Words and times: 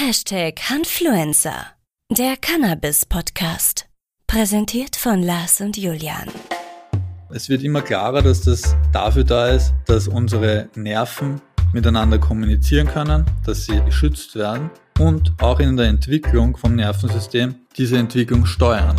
Hashtag 0.00 0.60
Hanfluencer, 0.70 1.72
der 2.08 2.36
Cannabis-Podcast. 2.36 3.86
Präsentiert 4.28 4.94
von 4.94 5.24
Lars 5.24 5.60
und 5.60 5.76
Julian. 5.76 6.28
Es 7.30 7.48
wird 7.48 7.64
immer 7.64 7.82
klarer, 7.82 8.22
dass 8.22 8.42
das 8.42 8.76
dafür 8.92 9.24
da 9.24 9.48
ist, 9.48 9.74
dass 9.86 10.06
unsere 10.06 10.68
Nerven 10.76 11.40
miteinander 11.72 12.20
kommunizieren 12.20 12.86
können, 12.86 13.26
dass 13.44 13.66
sie 13.66 13.80
geschützt 13.80 14.36
werden 14.36 14.70
und 15.00 15.32
auch 15.42 15.58
in 15.58 15.76
der 15.76 15.88
Entwicklung 15.88 16.56
vom 16.56 16.76
Nervensystem 16.76 17.56
diese 17.76 17.98
Entwicklung 17.98 18.46
steuern. 18.46 18.94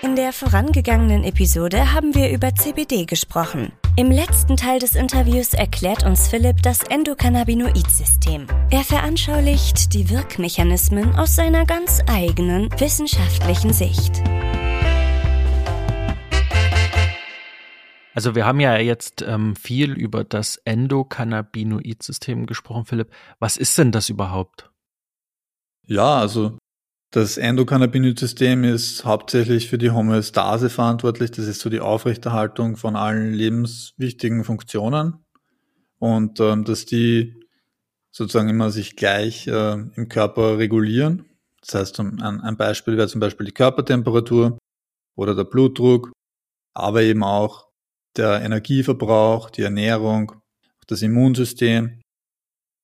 In 0.00 0.16
der 0.16 0.32
vorangegangenen 0.32 1.24
Episode 1.24 1.92
haben 1.92 2.14
wir 2.14 2.30
über 2.30 2.54
CBD 2.54 3.04
gesprochen. 3.04 3.72
Im 3.94 4.10
letzten 4.10 4.56
Teil 4.56 4.78
des 4.78 4.94
Interviews 4.94 5.52
erklärt 5.52 6.02
uns 6.02 6.26
Philipp 6.26 6.62
das 6.62 6.82
Endokannabinoid-System. 6.82 8.46
Er 8.70 8.84
veranschaulicht 8.84 9.92
die 9.92 10.08
Wirkmechanismen 10.08 11.14
aus 11.16 11.36
seiner 11.36 11.66
ganz 11.66 12.00
eigenen 12.06 12.70
wissenschaftlichen 12.80 13.74
Sicht. 13.74 14.22
Also 18.14 18.34
wir 18.34 18.46
haben 18.46 18.60
ja 18.60 18.78
jetzt 18.78 19.20
ähm, 19.20 19.56
viel 19.56 19.92
über 19.92 20.24
das 20.24 20.56
Endokannabinoid-System 20.64 22.46
gesprochen, 22.46 22.86
Philipp. 22.86 23.10
Was 23.40 23.58
ist 23.58 23.76
denn 23.76 23.92
das 23.92 24.08
überhaupt? 24.08 24.70
Ja, 25.86 26.18
also 26.18 26.56
das 27.12 27.36
Endokannabinoid-System 27.36 28.64
ist 28.64 29.04
hauptsächlich 29.04 29.68
für 29.68 29.76
die 29.76 29.90
Homöostase 29.90 30.70
verantwortlich. 30.70 31.30
Das 31.30 31.46
ist 31.46 31.60
so 31.60 31.68
die 31.68 31.80
Aufrechterhaltung 31.80 32.78
von 32.78 32.96
allen 32.96 33.34
lebenswichtigen 33.34 34.44
Funktionen 34.44 35.18
und 35.98 36.40
ähm, 36.40 36.64
dass 36.64 36.86
die 36.86 37.36
sozusagen 38.10 38.48
immer 38.48 38.70
sich 38.70 38.96
gleich 38.96 39.46
äh, 39.46 39.72
im 39.72 40.08
Körper 40.08 40.56
regulieren. 40.56 41.26
Das 41.60 41.74
heißt, 41.74 42.00
ein, 42.00 42.20
ein 42.22 42.56
Beispiel 42.56 42.96
wäre 42.96 43.08
zum 43.08 43.20
Beispiel 43.20 43.44
die 43.44 43.52
Körpertemperatur 43.52 44.58
oder 45.14 45.34
der 45.34 45.44
Blutdruck, 45.44 46.12
aber 46.72 47.02
eben 47.02 47.22
auch 47.22 47.68
der 48.16 48.40
Energieverbrauch, 48.40 49.50
die 49.50 49.62
Ernährung, 49.62 50.32
das 50.86 51.02
Immunsystem. 51.02 52.00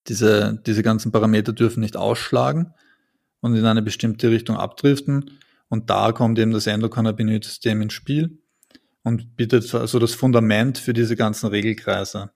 Diese, 0.07 0.61
diese 0.67 0.83
ganzen 0.83 1.13
Parameter 1.13 1.55
dürfen 1.55 1.81
nicht 1.81 1.97
ausschlagen 1.97 2.75
und 3.41 3.55
in 3.55 3.65
eine 3.65 3.83
bestimmte 3.83 4.31
Richtung 4.31 4.57
abdriften. 4.57 5.39
Und 5.69 5.91
da 5.91 6.13
kommt 6.13 6.39
eben 6.39 6.53
das 6.53 6.67
Endokannabinoid-System 6.67 7.83
ins 7.83 7.93
Spiel 7.93 8.39
und 9.03 9.37
bietet 9.37 9.65
so 9.65 9.79
also 9.79 9.99
das 9.99 10.15
Fundament 10.15 10.79
für 10.79 10.93
diese 10.93 11.17
ganzen 11.17 11.49
Regelkreise. 11.49 12.31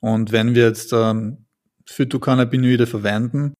Und 0.00 0.32
wenn 0.32 0.54
wir 0.54 0.64
jetzt 0.64 0.92
ähm, 0.92 1.46
Phytocannabinoide 1.86 2.86
verwenden, 2.86 3.54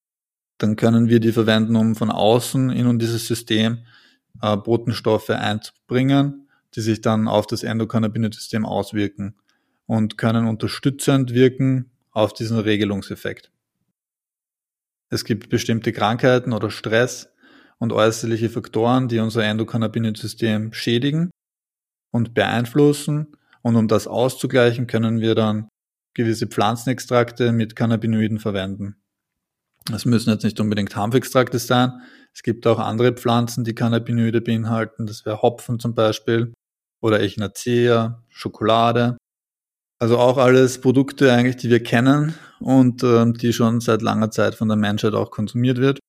dann 0.57 0.75
können 0.75 1.09
wir 1.09 1.19
die 1.19 1.31
verwenden, 1.31 1.75
um 1.75 1.95
von 1.95 2.11
außen 2.11 2.69
in 2.69 2.99
dieses 2.99 3.27
System 3.27 3.79
äh, 4.41 4.55
Botenstoffe 4.57 5.29
einzubringen, 5.29 6.47
die 6.75 6.81
sich 6.81 7.01
dann 7.01 7.27
auf 7.27 7.47
das 7.47 7.63
Endokannabinoid-System 7.63 8.65
auswirken 8.65 9.35
und 9.85 10.17
können 10.17 10.47
unterstützend 10.47 11.33
wirken 11.33 11.91
auf 12.11 12.33
diesen 12.33 12.59
Regelungseffekt. 12.59 13.51
Es 15.09 15.25
gibt 15.25 15.49
bestimmte 15.49 15.91
Krankheiten 15.91 16.53
oder 16.53 16.69
Stress 16.69 17.33
und 17.79 17.93
äußerliche 17.93 18.49
Faktoren, 18.49 19.07
die 19.07 19.19
unser 19.19 19.43
Endokannabinoid-System 19.43 20.73
schädigen 20.73 21.31
und 22.11 22.33
beeinflussen. 22.33 23.35
Und 23.61 23.75
um 23.75 23.87
das 23.87 24.07
auszugleichen, 24.07 24.87
können 24.87 25.19
wir 25.19 25.35
dann 25.35 25.69
gewisse 26.13 26.47
Pflanzenextrakte 26.47 27.51
mit 27.51 27.75
Cannabinoiden 27.75 28.39
verwenden. 28.39 28.95
Das 29.85 30.05
müssen 30.05 30.29
jetzt 30.29 30.43
nicht 30.43 30.59
unbedingt 30.59 30.95
Hanfextrakte 30.95 31.57
sein. 31.57 32.01
Es 32.33 32.43
gibt 32.43 32.67
auch 32.67 32.79
andere 32.79 33.13
Pflanzen, 33.13 33.63
die 33.63 33.73
Cannabinoide 33.73 34.41
beinhalten. 34.41 35.07
Das 35.07 35.25
wäre 35.25 35.41
Hopfen 35.41 35.79
zum 35.79 35.95
Beispiel 35.95 36.53
oder 37.01 37.21
Echinacea, 37.21 38.23
Schokolade. 38.29 39.17
Also 39.99 40.17
auch 40.17 40.37
alles 40.37 40.79
Produkte 40.79 41.31
eigentlich, 41.33 41.57
die 41.57 41.69
wir 41.69 41.83
kennen 41.83 42.33
und 42.61 43.03
ähm, 43.03 43.33
die 43.33 43.51
schon 43.51 43.81
seit 43.81 44.01
langer 44.01 44.31
Zeit 44.31 44.55
von 44.55 44.69
der 44.69 44.77
Menschheit 44.77 45.13
auch 45.13 45.29
konsumiert 45.29 45.77
wird. 45.77 45.99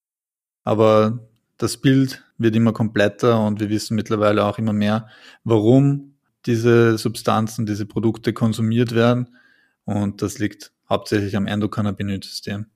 Aber 0.63 1.29
das 1.59 1.77
Bild 1.77 2.25
wird 2.39 2.55
immer 2.55 2.73
kompletter 2.73 3.45
und 3.45 3.59
wir 3.59 3.69
wissen 3.69 3.97
mittlerweile 3.97 4.45
auch 4.45 4.59
immer 4.59 4.73
mehr, 4.73 5.09
warum 5.43 6.15
diese 6.47 6.97
Substanzen, 6.99 7.67
diese 7.67 7.85
Produkte 7.85 8.33
konsumiert 8.33 8.95
werden. 8.95 9.37
Und 9.85 10.23
das 10.23 10.39
liegt 10.39 10.73
hauptsächlich 10.89 11.37
am 11.37 11.49
Endokannabinoid-System. 11.49 12.67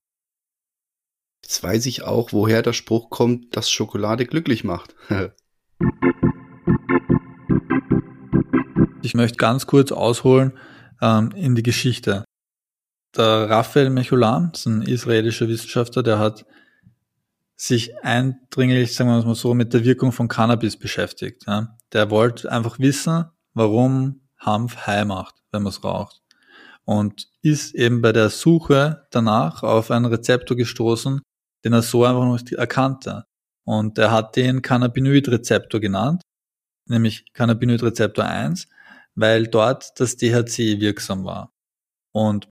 Jetzt 1.44 1.62
weiß 1.62 1.86
ich 1.86 2.02
auch, 2.02 2.32
woher 2.32 2.62
der 2.62 2.72
Spruch 2.72 3.08
kommt, 3.10 3.56
dass 3.56 3.70
Schokolade 3.70 4.26
glücklich 4.26 4.64
macht. 4.64 4.96
ich 9.02 9.14
möchte 9.14 9.36
ganz 9.36 9.66
kurz 9.66 9.92
ausholen, 9.92 10.54
ähm, 11.04 11.30
in 11.36 11.54
die 11.54 11.62
Geschichte. 11.62 12.24
Der 13.16 13.48
Raphael 13.50 13.90
Mechulam, 13.90 14.52
ein 14.66 14.82
israelischer 14.82 15.46
Wissenschaftler, 15.46 16.02
der 16.02 16.18
hat 16.18 16.46
sich 17.56 18.02
eindringlich, 18.02 18.94
sagen 18.94 19.10
wir 19.10 19.24
mal 19.24 19.34
so, 19.34 19.54
mit 19.54 19.72
der 19.72 19.84
Wirkung 19.84 20.10
von 20.10 20.26
Cannabis 20.26 20.76
beschäftigt. 20.76 21.44
Ja. 21.46 21.76
Der 21.92 22.10
wollte 22.10 22.50
einfach 22.50 22.78
wissen, 22.80 23.26
warum 23.52 24.22
Hanf 24.38 24.86
high 24.86 25.04
macht, 25.04 25.36
wenn 25.52 25.62
man 25.62 25.70
es 25.70 25.84
raucht. 25.84 26.22
Und 26.84 27.28
ist 27.40 27.74
eben 27.74 28.02
bei 28.02 28.12
der 28.12 28.30
Suche 28.30 29.06
danach 29.10 29.62
auf 29.62 29.90
einen 29.90 30.06
Rezeptor 30.06 30.56
gestoßen, 30.56 31.20
den 31.64 31.72
er 31.72 31.82
so 31.82 32.04
einfach 32.04 32.24
noch 32.24 32.32
nicht 32.32 32.52
erkannte. 32.52 33.24
Und 33.64 33.96
er 33.98 34.10
hat 34.10 34.36
den 34.36 34.60
Cannabinoid-Rezeptor 34.60 35.80
genannt, 35.80 36.22
nämlich 36.86 37.24
Cannabinoid-Rezeptor 37.32 38.24
1 38.24 38.66
weil 39.14 39.46
dort 39.46 39.98
das 40.00 40.16
THC 40.16 40.80
wirksam 40.80 41.24
war. 41.24 41.52
Und 42.12 42.48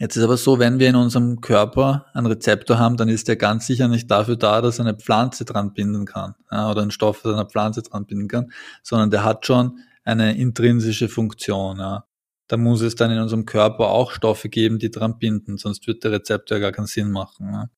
jetzt 0.00 0.16
ist 0.16 0.24
aber 0.24 0.36
so, 0.36 0.58
wenn 0.58 0.78
wir 0.78 0.88
in 0.88 0.96
unserem 0.96 1.40
Körper 1.40 2.06
einen 2.14 2.26
Rezeptor 2.26 2.78
haben, 2.78 2.96
dann 2.96 3.08
ist 3.08 3.28
der 3.28 3.36
ganz 3.36 3.66
sicher 3.66 3.88
nicht 3.88 4.10
dafür 4.10 4.36
da, 4.36 4.60
dass 4.60 4.80
eine 4.80 4.94
Pflanze 4.94 5.44
dran 5.44 5.72
binden 5.72 6.06
kann 6.06 6.34
ja, 6.50 6.70
oder 6.70 6.82
ein 6.82 6.90
Stoff 6.90 7.24
aus 7.24 7.32
einer 7.32 7.46
Pflanze 7.46 7.82
dran 7.82 8.06
binden 8.06 8.28
kann, 8.28 8.52
sondern 8.82 9.10
der 9.10 9.24
hat 9.24 9.46
schon 9.46 9.80
eine 10.04 10.36
intrinsische 10.36 11.08
Funktion. 11.08 11.78
Ja. 11.78 12.04
Da 12.48 12.56
muss 12.56 12.80
es 12.80 12.94
dann 12.94 13.10
in 13.10 13.20
unserem 13.20 13.44
Körper 13.44 13.88
auch 13.88 14.12
Stoffe 14.12 14.48
geben, 14.48 14.78
die 14.78 14.90
dran 14.90 15.18
binden, 15.18 15.58
sonst 15.58 15.86
wird 15.86 16.04
der 16.04 16.12
Rezeptor 16.12 16.60
gar 16.60 16.72
keinen 16.72 16.86
Sinn 16.86 17.10
machen. 17.10 17.52
Ja. 17.52 17.70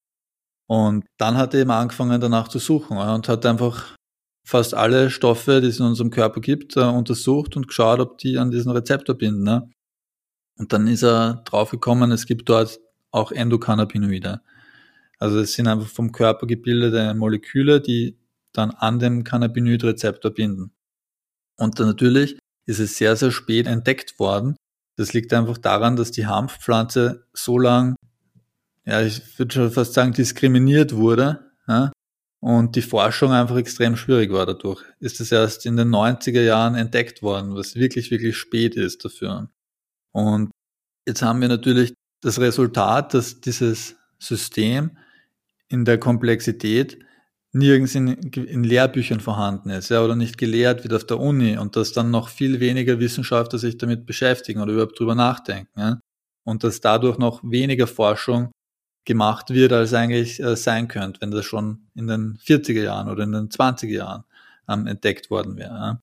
Und 0.68 1.04
dann 1.18 1.36
hat 1.36 1.54
er 1.54 1.62
eben 1.62 1.72
angefangen 1.72 2.20
danach 2.20 2.46
zu 2.46 2.60
suchen 2.60 2.96
ja, 2.96 3.14
und 3.14 3.28
hat 3.28 3.44
einfach 3.46 3.96
fast 4.50 4.74
alle 4.74 5.10
Stoffe, 5.10 5.60
die 5.60 5.68
es 5.68 5.78
in 5.78 5.86
unserem 5.86 6.10
Körper 6.10 6.40
gibt, 6.40 6.76
äh, 6.76 6.80
untersucht 6.80 7.54
und 7.56 7.68
geschaut, 7.68 8.00
ob 8.00 8.18
die 8.18 8.36
an 8.36 8.50
diesen 8.50 8.72
Rezeptor 8.72 9.14
binden. 9.16 9.44
Ne? 9.44 9.70
Und 10.58 10.72
dann 10.72 10.88
ist 10.88 11.04
er 11.04 11.42
draufgekommen, 11.44 12.10
es 12.10 12.26
gibt 12.26 12.48
dort 12.48 12.80
auch 13.12 13.30
Endokannabinoide. 13.30 14.40
Also 15.18 15.38
es 15.38 15.52
sind 15.52 15.68
einfach 15.68 15.86
vom 15.86 16.10
Körper 16.10 16.48
gebildete 16.48 17.14
Moleküle, 17.14 17.80
die 17.80 18.18
dann 18.52 18.72
an 18.72 18.98
dem 18.98 19.22
Cannabinoid-Rezeptor 19.22 20.32
binden. 20.32 20.72
Und 21.56 21.78
dann 21.78 21.86
natürlich 21.86 22.36
ist 22.66 22.80
es 22.80 22.96
sehr, 22.96 23.14
sehr 23.14 23.30
spät 23.30 23.68
entdeckt 23.68 24.18
worden. 24.18 24.56
Das 24.96 25.12
liegt 25.12 25.32
einfach 25.32 25.58
daran, 25.58 25.94
dass 25.94 26.10
die 26.10 26.26
Hanfpflanze 26.26 27.24
so 27.32 27.56
lang, 27.56 27.94
ja, 28.84 29.00
ich 29.00 29.38
würde 29.38 29.54
schon 29.54 29.70
fast 29.70 29.94
sagen, 29.94 30.12
diskriminiert 30.12 30.96
wurde, 30.96 31.52
ja, 31.68 31.92
und 32.40 32.74
die 32.74 32.82
Forschung 32.82 33.32
einfach 33.32 33.56
extrem 33.56 33.96
schwierig 33.96 34.32
war 34.32 34.46
dadurch. 34.46 34.82
Ist 34.98 35.20
es 35.20 35.30
erst 35.30 35.66
in 35.66 35.76
den 35.76 35.90
90er 35.90 36.42
Jahren 36.42 36.74
entdeckt 36.74 37.22
worden, 37.22 37.54
was 37.54 37.74
wirklich, 37.74 38.10
wirklich 38.10 38.36
spät 38.36 38.76
ist 38.76 39.04
dafür. 39.04 39.50
Und 40.12 40.50
jetzt 41.06 41.22
haben 41.22 41.40
wir 41.40 41.48
natürlich 41.48 41.94
das 42.22 42.40
Resultat, 42.40 43.14
dass 43.14 43.40
dieses 43.40 43.96
System 44.18 44.96
in 45.68 45.84
der 45.84 45.98
Komplexität 45.98 46.98
nirgends 47.52 47.94
in, 47.94 48.08
in 48.08 48.64
Lehrbüchern 48.64 49.20
vorhanden 49.20 49.70
ist, 49.70 49.90
ja, 49.90 50.02
oder 50.02 50.16
nicht 50.16 50.38
gelehrt 50.38 50.84
wird 50.84 50.94
auf 50.94 51.04
der 51.04 51.18
Uni 51.18 51.58
und 51.58 51.76
dass 51.76 51.92
dann 51.92 52.10
noch 52.10 52.28
viel 52.28 52.60
weniger 52.60 53.00
Wissenschaftler 53.00 53.58
sich 53.58 53.76
damit 53.76 54.06
beschäftigen 54.06 54.60
oder 54.60 54.72
überhaupt 54.72 54.98
drüber 54.98 55.14
nachdenken, 55.14 55.80
ja, 55.80 56.00
und 56.44 56.62
dass 56.64 56.80
dadurch 56.80 57.18
noch 57.18 57.42
weniger 57.42 57.86
Forschung 57.86 58.50
gemacht 59.04 59.50
wird, 59.50 59.72
als 59.72 59.94
eigentlich 59.94 60.40
äh, 60.40 60.56
sein 60.56 60.88
könnte, 60.88 61.20
wenn 61.20 61.30
das 61.30 61.44
schon 61.44 61.86
in 61.94 62.06
den 62.06 62.38
40er 62.44 62.82
Jahren 62.82 63.08
oder 63.08 63.24
in 63.24 63.32
den 63.32 63.48
20er 63.48 63.86
Jahren 63.88 64.24
ähm, 64.68 64.86
entdeckt 64.86 65.30
worden 65.30 65.56
wäre. 65.56 65.74
Ja. 65.74 66.02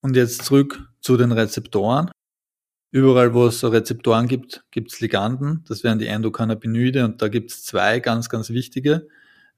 Und 0.00 0.16
jetzt 0.16 0.44
zurück 0.44 0.88
zu 1.00 1.16
den 1.16 1.32
Rezeptoren. 1.32 2.10
Überall, 2.90 3.32
wo 3.32 3.46
es 3.46 3.60
so 3.60 3.68
Rezeptoren 3.68 4.28
gibt, 4.28 4.64
gibt 4.70 4.92
es 4.92 5.00
Liganden. 5.00 5.64
Das 5.66 5.82
wären 5.82 5.98
die 5.98 6.08
Endokannabinoide 6.08 7.04
und 7.04 7.22
da 7.22 7.28
gibt 7.28 7.50
es 7.50 7.64
zwei 7.64 8.00
ganz, 8.00 8.28
ganz 8.28 8.50
wichtige, 8.50 9.08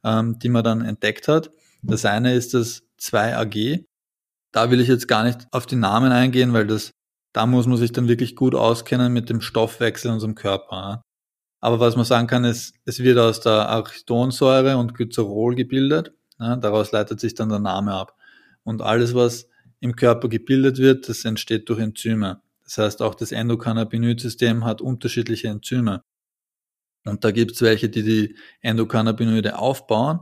ähm, 0.05 0.39
die 0.39 0.51
man 0.51 0.63
dann 0.63 0.85
entdeckt 0.85 1.27
hat. 1.27 1.51
Das 1.83 2.05
eine 2.05 2.35
ist 2.35 2.55
das 2.55 2.83
2AG. 3.01 3.85
Da 4.53 4.71
will 4.71 4.81
ich 4.81 4.89
jetzt 4.89 5.09
gar 5.09 5.25
nicht 5.25 5.49
auf 5.51 5.67
die 5.67 5.77
Namen 5.77 6.13
eingehen, 6.13 6.53
weil 6.53 6.67
das 6.67 6.93
da 7.35 7.47
muss 7.47 7.67
man 7.67 7.77
sich 7.77 7.93
dann 7.93 8.09
wirklich 8.09 8.37
gut 8.37 8.55
auskennen 8.55 9.13
mit 9.13 9.29
dem 9.29 9.43
Stoffwechsel 9.43 10.09
in 10.09 10.15
unserem 10.15 10.35
Körper. 10.35 11.03
Aber 11.61 11.81
was 11.81 11.97
man 11.97 12.05
sagen 12.05 12.27
kann, 12.29 12.45
ist, 12.45 12.75
es 12.85 13.01
wird 13.01 13.19
aus 13.19 13.41
der 13.41 13.69
Arachidonsäure 13.69 14.77
und 14.77 14.95
Glycerol 14.95 15.55
gebildet. 15.55 16.13
Daraus 16.39 16.93
leitet 16.93 17.21
sich 17.21 17.35
dann 17.35 17.49
der 17.49 17.59
Name 17.59 17.93
ab. 17.93 18.17
Und 18.63 18.83
alles, 18.83 19.15
was 19.15 19.49
im 19.81 19.97
Körper 19.97 20.29
gebildet 20.29 20.79
wird, 20.79 21.09
das 21.09 21.25
entsteht 21.25 21.69
durch 21.69 21.81
Enzyme. 21.81 22.41
Das 22.63 22.79
heißt, 22.79 23.03
auch 23.03 23.15
das 23.15 23.33
Endokannabinoid-System 23.33 24.65
hat 24.65 24.81
unterschiedliche 24.81 25.49
Enzyme. 25.49 26.03
Und 27.05 27.25
da 27.25 27.33
gibt 27.33 27.53
es 27.53 27.63
welche, 27.63 27.89
die 27.89 28.03
die 28.03 28.37
Endokannabinoide 28.61 29.59
aufbauen 29.59 30.21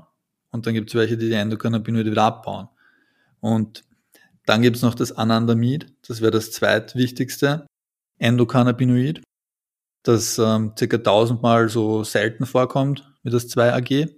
und 0.51 0.67
dann 0.67 0.75
gibt 0.75 0.91
es 0.91 0.95
welche, 0.95 1.17
die 1.17 1.29
die 1.29 1.35
Endokannabinoide 1.35 2.11
wieder 2.11 2.25
abbauen. 2.25 2.69
Und 3.41 3.85
dann 4.47 4.63
gibt 4.63 4.77
es 4.77 4.83
noch 4.83 4.95
das 4.95 5.13
Anandamid, 5.13 5.95
das 6.07 6.21
wäre 6.21 6.31
das 6.33 6.51
zweitwichtigste 6.53 7.67
Endokannabinoid, 8.19 9.23
das 10.05 10.39
ähm, 10.39 10.75
circa 10.77 10.99
tausendmal 10.99 11.69
so 11.69 12.05
selten 12.05 12.47
vorkommt 12.47 13.09
wie 13.23 13.31
das 13.31 13.49
2-AG. 13.49 14.17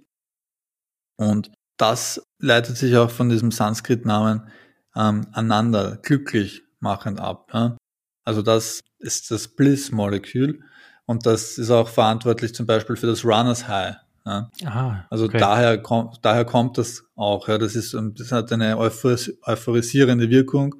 Und 1.17 1.51
das 1.77 2.21
leitet 2.39 2.77
sich 2.77 2.95
auch 2.97 3.11
von 3.11 3.29
diesem 3.29 3.51
Sanskrit-Namen 3.51 4.49
ähm, 4.95 5.27
Ananda, 5.31 5.95
glücklich 6.01 6.63
machend 6.79 7.19
ab. 7.19 7.51
Ja? 7.53 7.77
Also 8.25 8.41
das 8.41 8.81
ist 8.99 9.31
das 9.31 9.47
Bliss-Molekül 9.47 10.63
und 11.05 11.25
das 11.25 11.57
ist 11.57 11.69
auch 11.69 11.89
verantwortlich 11.89 12.55
zum 12.55 12.65
Beispiel 12.65 12.95
für 12.95 13.07
das 13.07 13.23
Runners 13.23 13.67
High. 13.67 13.95
Ja. 14.25 14.49
Aha, 14.65 15.05
also 15.09 15.25
okay. 15.25 15.37
daher, 15.37 15.77
kommt, 15.77 16.17
daher 16.23 16.45
kommt 16.45 16.77
das 16.77 17.03
auch. 17.15 17.47
Ja. 17.47 17.57
Das, 17.57 17.75
ist, 17.75 17.93
das 17.93 18.31
hat 18.31 18.51
eine 18.51 18.77
euphoris 18.77 19.31
euphorisierende 19.43 20.29
Wirkung 20.29 20.75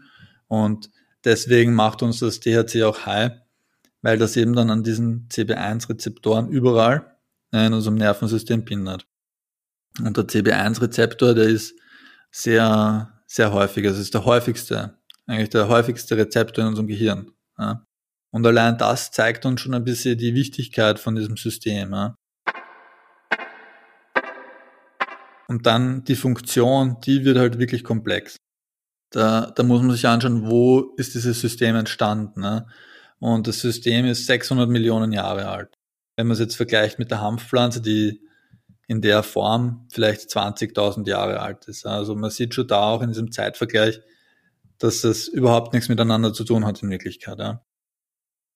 und 0.48 0.90
deswegen 1.24 1.74
macht 1.74 2.02
uns 2.02 2.20
das 2.20 2.40
THC 2.40 2.84
auch 2.84 3.06
high, 3.06 3.34
weil 4.02 4.18
das 4.18 4.36
eben 4.36 4.56
dann 4.56 4.70
an 4.70 4.84
diesen 4.84 5.28
CB1-Rezeptoren 5.30 6.50
überall 6.50 7.18
in 7.52 7.74
unserem 7.74 7.96
Nervensystem 7.96 8.66
bindet. 8.66 9.08
Und 10.04 10.18
der 10.18 10.26
CB1-Rezeptor, 10.26 11.34
der 11.34 11.46
ist 11.46 11.76
sehr, 12.32 13.14
sehr 13.28 13.54
häufig. 13.54 13.86
Also 13.88 14.02
ist 14.02 14.14
der 14.14 14.26
häufigste, 14.26 14.98
eigentlich 15.26 15.50
der 15.50 15.70
häufigste 15.70 16.18
Rezeptor 16.18 16.64
in 16.64 16.70
unserem 16.70 16.88
Gehirn. 16.88 17.32
Ja. 17.58 17.86
Und 18.32 18.46
allein 18.46 18.78
das 18.78 19.12
zeigt 19.12 19.46
uns 19.46 19.62
schon 19.62 19.74
ein 19.74 19.86
bisschen 19.86 20.18
die 20.18 20.34
Wichtigkeit 20.34 21.00
von 21.00 21.16
diesem 21.16 21.38
System. 21.38 21.94
Ja. 21.94 22.18
Und 25.48 25.66
dann 25.66 26.04
die 26.04 26.16
Funktion, 26.16 26.98
die 27.04 27.24
wird 27.24 27.38
halt 27.38 27.60
wirklich 27.60 27.84
komplex. 27.84 28.38
Da, 29.12 29.52
da 29.56 29.64
muss 29.64 29.82
man 29.82 29.92
sich 29.92 30.08
anschauen, 30.08 30.50
wo 30.50 30.94
ist 30.98 31.14
dieses 31.14 31.40
System 31.40 31.76
entstanden. 31.76 32.42
Ne? 32.42 32.68
Und 33.20 33.48
das 33.48 33.60
System 33.60 34.06
ist 34.06 34.26
600 34.26 34.70
Millionen 34.70 35.12
Jahre 35.12 35.48
alt. 35.48 35.78
Wenn 36.16 36.28
man 36.28 36.34
es 36.34 36.40
jetzt 36.40 36.56
vergleicht 36.56 37.00
mit 37.00 37.12
der 37.12 37.22
Hanfpflanze, 37.22 37.82
die 37.82 38.22
in 38.88 39.02
der 39.02 39.24
Form 39.24 39.88
vielleicht 39.92 40.30
20.000 40.30 41.08
Jahre 41.08 41.40
alt 41.40 41.66
ist. 41.66 41.86
Also 41.86 42.16
man 42.16 42.30
sieht 42.30 42.54
schon 42.54 42.68
da 42.68 42.82
auch 42.82 43.02
in 43.02 43.10
diesem 43.10 43.32
Zeitvergleich, 43.32 44.00
dass 44.78 45.02
das 45.02 45.28
überhaupt 45.28 45.74
nichts 45.74 45.90
miteinander 45.90 46.34
zu 46.34 46.44
tun 46.44 46.66
hat 46.66 46.84
in 46.84 46.90
Wirklichkeit. 46.90 47.40
Ja. 47.40 47.66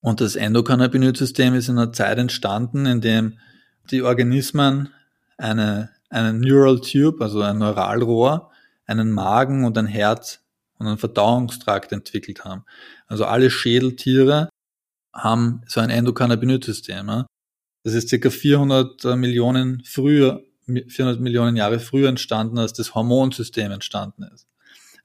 Und 0.01 0.21
das 0.21 0.35
Endokannabinoid-System 0.35 1.55
ist 1.55 1.69
in 1.69 1.77
einer 1.77 1.91
Zeit 1.91 2.17
entstanden, 2.17 2.85
in 2.85 3.01
dem 3.01 3.39
die 3.91 4.01
Organismen 4.01 4.93
eine 5.37 5.89
einen 6.09 6.39
Neural 6.41 6.79
Tube, 6.79 7.21
also 7.21 7.41
ein 7.41 7.59
Neuralrohr, 7.59 8.51
einen 8.85 9.11
Magen 9.11 9.65
und 9.65 9.77
ein 9.77 9.85
Herz 9.85 10.43
und 10.77 10.87
einen 10.87 10.97
Verdauungstrakt 10.97 11.91
entwickelt 11.91 12.43
haben. 12.43 12.65
Also 13.07 13.25
alle 13.25 13.49
Schädeltiere 13.49 14.49
haben 15.13 15.61
so 15.67 15.79
ein 15.79 15.89
Endokannabinoid-System. 15.89 17.25
Das 17.83 17.93
ist 17.93 18.09
circa 18.09 18.29
400 18.29 19.05
äh, 19.05 19.15
Millionen 19.15 19.83
früher, 19.85 20.43
400 20.65 21.19
Millionen 21.19 21.55
Jahre 21.55 21.79
früher 21.79 22.09
entstanden, 22.09 22.57
als 22.57 22.73
das 22.73 22.95
Hormonsystem 22.95 23.71
entstanden 23.71 24.23
ist. 24.23 24.47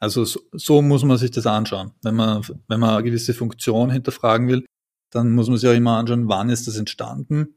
Also 0.01 0.25
so, 0.25 0.41
so 0.53 0.83
muss 0.83 1.05
man 1.05 1.17
sich 1.17 1.31
das 1.31 1.47
anschauen. 1.47 1.93
Wenn 2.03 2.15
man, 2.15 2.43
wenn 2.69 2.81
man 2.81 2.91
eine 2.91 3.03
gewisse 3.03 3.33
Funktion 3.33 3.91
hinterfragen 3.91 4.49
will, 4.49 4.67
dann 5.11 5.33
muss 5.33 5.49
man 5.49 5.57
sich 5.57 5.69
auch 5.69 5.75
immer 5.75 5.97
anschauen, 5.97 6.29
wann 6.29 6.51
ist 6.51 6.67
das 6.67 6.77
entstanden, 6.77 7.55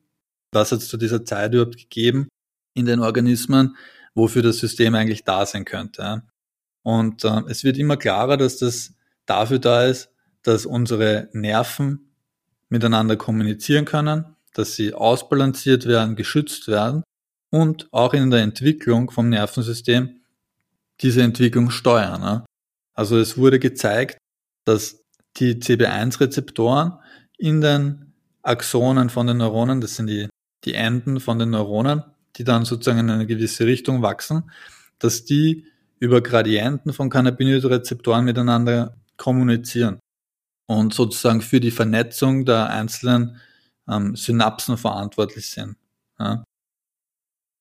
was 0.54 0.72
hat 0.72 0.80
es 0.80 0.88
zu 0.88 0.98
dieser 0.98 1.26
Zeit 1.26 1.54
überhaupt 1.54 1.78
gegeben 1.78 2.28
in 2.78 2.86
den 2.86 3.00
Organismen, 3.00 3.76
wofür 4.14 4.42
das 4.42 4.58
System 4.60 4.96
eigentlich 4.96 5.24
da 5.24 5.46
sein 5.46 5.66
könnte. 5.66 6.24
Und 6.84 7.24
äh, 7.24 7.42
es 7.50 7.64
wird 7.64 7.78
immer 7.78 7.98
klarer, 7.98 8.38
dass 8.38 8.58
das 8.58 8.94
dafür 9.26 9.60
da 9.60 9.86
ist, 9.86 10.10
dass 10.44 10.66
unsere 10.66 11.30
Nerven 11.34 12.12
miteinander 12.70 13.18
kommunizieren 13.18 13.86
können, 13.86 14.36
dass 14.54 14.76
sie 14.76 14.94
ausbalanciert 14.94 15.86
werden, 15.86 16.16
geschützt 16.16 16.68
werden 16.68 17.04
und 17.50 17.88
auch 17.92 18.14
in 18.14 18.30
der 18.30 18.42
Entwicklung 18.42 19.12
vom 19.12 19.30
Nervensystem 19.30 20.22
diese 21.02 21.22
Entwicklung 21.22 21.70
steuern. 21.70 22.46
Also 22.94 23.18
es 23.20 23.38
wurde 23.38 23.60
gezeigt, 23.60 24.18
dass 24.66 25.04
die 25.38 25.56
CB1-Rezeptoren 25.56 26.94
in 27.38 27.62
den 27.62 28.14
Axonen 28.42 29.10
von 29.10 29.28
den 29.28 29.38
Neuronen, 29.38 29.82
das 29.82 29.96
sind 29.96 30.08
die, 30.08 30.28
die 30.64 30.74
Enden 30.74 31.20
von 31.20 31.38
den 31.38 31.52
Neuronen, 31.52 32.04
die 32.36 32.44
dann 32.44 32.66
sozusagen 32.66 33.00
in 33.00 33.10
eine 33.10 33.26
gewisse 33.26 33.66
Richtung 33.66 34.02
wachsen, 34.02 34.52
dass 35.00 35.26
die 35.26 35.66
über 36.00 36.22
Gradienten 36.22 36.94
von 36.94 37.10
Cannabinoidrezeptoren 37.10 38.26
miteinander 38.26 38.96
kommunizieren 39.18 40.00
und 40.68 40.94
sozusagen 40.94 41.42
für 41.42 41.60
die 41.60 41.72
Vernetzung 41.72 42.46
der 42.46 42.70
einzelnen 42.70 43.38
ähm, 43.90 44.16
Synapsen 44.16 44.78
verantwortlich 44.78 45.50
sind. 45.50 45.78
Ja. 46.20 46.44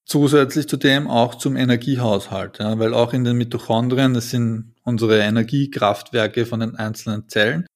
Zusätzlich 0.05 0.69
zu 0.69 0.77
dem 0.77 1.09
auch 1.09 1.35
zum 1.35 1.57
Energiehaushalt, 1.57 2.59
ja, 2.59 2.79
weil 2.79 2.95
auch 2.95 3.13
in 3.13 3.25
den 3.25 3.37
Mitochondrien, 3.37 4.15
das 4.15 4.31
sind 4.31 4.75
unsere 4.83 5.19
Energiekraftwerke 5.19 6.47
von 6.47 6.61
den 6.61 6.77
einzelnen 6.77 7.29
Zellen, 7.29 7.67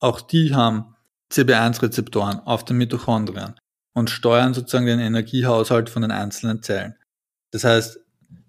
auch 0.00 0.20
die 0.20 0.54
haben 0.54 0.94
CB1-Rezeptoren 1.30 2.40
auf 2.40 2.64
den 2.64 2.78
Mitochondrien 2.78 3.54
und 3.94 4.10
steuern 4.10 4.54
sozusagen 4.54 4.86
den 4.86 5.00
Energiehaushalt 5.00 5.90
von 5.90 6.02
den 6.02 6.10
einzelnen 6.10 6.62
Zellen. 6.62 6.94
Das 7.50 7.64
heißt, 7.64 8.00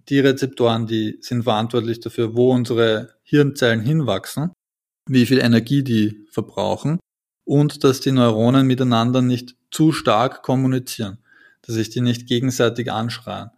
die 0.09 0.19
Rezeptoren, 0.19 0.87
die 0.87 1.17
sind 1.21 1.43
verantwortlich 1.43 1.99
dafür, 1.99 2.35
wo 2.35 2.51
unsere 2.51 3.13
Hirnzellen 3.23 3.81
hinwachsen, 3.81 4.51
wie 5.07 5.25
viel 5.25 5.39
Energie 5.39 5.83
die 5.83 6.25
verbrauchen 6.31 6.99
und 7.45 7.83
dass 7.83 7.99
die 7.99 8.11
Neuronen 8.11 8.67
miteinander 8.67 9.21
nicht 9.21 9.55
zu 9.71 9.91
stark 9.91 10.43
kommunizieren, 10.43 11.17
dass 11.61 11.75
sich 11.75 11.89
die 11.89 12.01
nicht 12.01 12.27
gegenseitig 12.27 12.91
anschreien. 12.91 13.51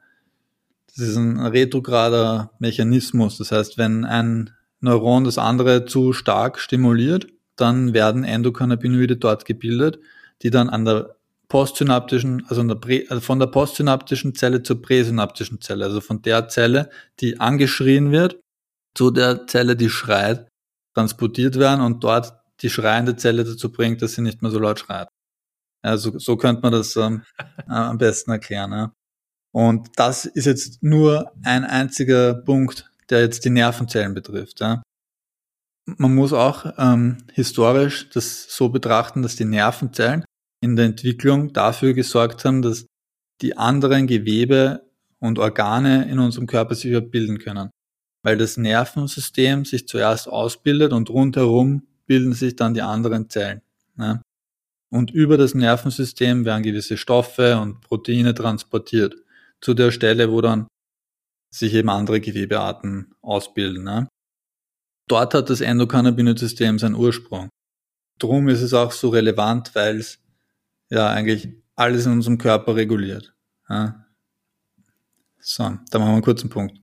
Das 0.87 1.07
ist 1.07 1.17
ein 1.17 1.39
retrograder 1.39 2.51
Mechanismus. 2.59 3.37
Das 3.37 3.51
heißt, 3.51 3.77
wenn 3.77 4.05
ein 4.05 4.51
Neuron 4.79 5.23
das 5.23 5.37
andere 5.37 5.85
zu 5.85 6.13
stark 6.13 6.59
stimuliert, 6.59 7.27
dann 7.55 7.93
werden 7.93 8.23
Endokannabinoide 8.23 9.17
dort 9.17 9.45
gebildet, 9.45 9.99
die 10.41 10.51
dann 10.51 10.69
an 10.69 10.85
der 10.85 11.14
postsynaptischen, 11.47 12.45
also, 12.47 12.63
der 12.63 13.03
also 13.09 13.21
von 13.21 13.39
der 13.39 13.47
postsynaptischen 13.47 14.35
Zelle 14.35 14.63
zur 14.63 14.81
präsynaptischen 14.81 15.61
Zelle, 15.61 15.85
also 15.85 16.01
von 16.01 16.21
der 16.21 16.47
Zelle, 16.47 16.89
die 17.19 17.39
angeschrien 17.39 18.11
wird, 18.11 18.39
zu 18.95 19.11
der 19.11 19.47
Zelle, 19.47 19.75
die 19.75 19.89
schreit, 19.89 20.47
transportiert 20.95 21.59
werden 21.59 21.81
und 21.81 22.03
dort 22.03 22.33
die 22.61 22.69
schreiende 22.69 23.15
Zelle 23.15 23.43
dazu 23.43 23.71
bringt, 23.71 24.01
dass 24.01 24.13
sie 24.13 24.21
nicht 24.21 24.41
mehr 24.41 24.51
so 24.51 24.59
laut 24.59 24.79
schreit. 24.79 25.09
Also 25.81 26.17
so 26.17 26.37
könnte 26.37 26.61
man 26.61 26.71
das 26.71 26.95
ähm, 26.95 27.23
am 27.67 27.97
besten 27.97 28.31
erklären. 28.31 28.71
Ja. 28.71 28.93
Und 29.53 29.89
das 29.97 30.25
ist 30.25 30.45
jetzt 30.45 30.81
nur 30.81 31.31
ein 31.43 31.63
einziger 31.63 32.33
Punkt, 32.33 32.89
der 33.09 33.21
jetzt 33.21 33.45
die 33.45 33.49
Nervenzellen 33.49 34.13
betrifft. 34.13 34.61
Ja. 34.61 34.81
Man 35.85 36.15
muss 36.15 36.33
auch 36.33 36.65
ähm, 36.77 37.19
historisch 37.33 38.09
das 38.09 38.47
so 38.49 38.69
betrachten, 38.69 39.21
dass 39.21 39.35
die 39.35 39.45
Nervenzellen 39.45 40.25
in 40.61 40.75
der 40.75 40.85
Entwicklung 40.85 41.53
dafür 41.53 41.93
gesorgt 41.93 42.45
haben, 42.45 42.61
dass 42.61 42.85
die 43.41 43.57
anderen 43.57 44.07
Gewebe 44.07 44.85
und 45.19 45.39
Organe 45.39 46.09
in 46.09 46.19
unserem 46.19 46.47
Körper 46.47 46.75
sich 46.75 46.97
bilden 47.11 47.39
können. 47.39 47.69
Weil 48.23 48.37
das 48.37 48.57
Nervensystem 48.57 49.65
sich 49.65 49.87
zuerst 49.87 50.27
ausbildet 50.27 50.93
und 50.93 51.09
rundherum 51.09 51.87
bilden 52.07 52.33
sich 52.33 52.55
dann 52.55 52.73
die 52.73 52.81
anderen 52.81 53.29
Zellen. 53.29 53.61
Ne? 53.95 54.21
Und 54.91 55.11
über 55.11 55.37
das 55.37 55.53
Nervensystem 55.53 56.45
werden 56.45 56.63
gewisse 56.63 56.97
Stoffe 56.97 57.57
und 57.59 57.81
Proteine 57.81 58.33
transportiert 58.33 59.15
zu 59.61 59.73
der 59.73 59.91
Stelle, 59.91 60.31
wo 60.31 60.41
dann 60.41 60.67
sich 61.53 61.73
eben 61.73 61.89
andere 61.89 62.19
Gewebearten 62.21 63.13
ausbilden. 63.21 63.83
Ne? 63.83 64.07
Dort 65.07 65.33
hat 65.33 65.49
das 65.49 65.61
Endokannabinoid-System 65.61 66.79
seinen 66.79 66.95
Ursprung. 66.95 67.49
Drum 68.19 68.47
ist 68.47 68.61
es 68.61 68.73
auch 68.73 68.91
so 68.91 69.09
relevant, 69.09 69.75
weil 69.75 69.97
es 69.97 70.19
ja 70.89 71.09
eigentlich 71.09 71.49
alles 71.75 72.05
in 72.05 72.13
unserem 72.13 72.37
Körper 72.37 72.75
reguliert. 72.75 73.33
Ja. 73.69 74.05
So, 75.39 75.63
da 75.63 75.99
machen 75.99 76.09
wir 76.09 76.13
einen 76.13 76.21
kurzen 76.21 76.49
Punkt. 76.49 76.79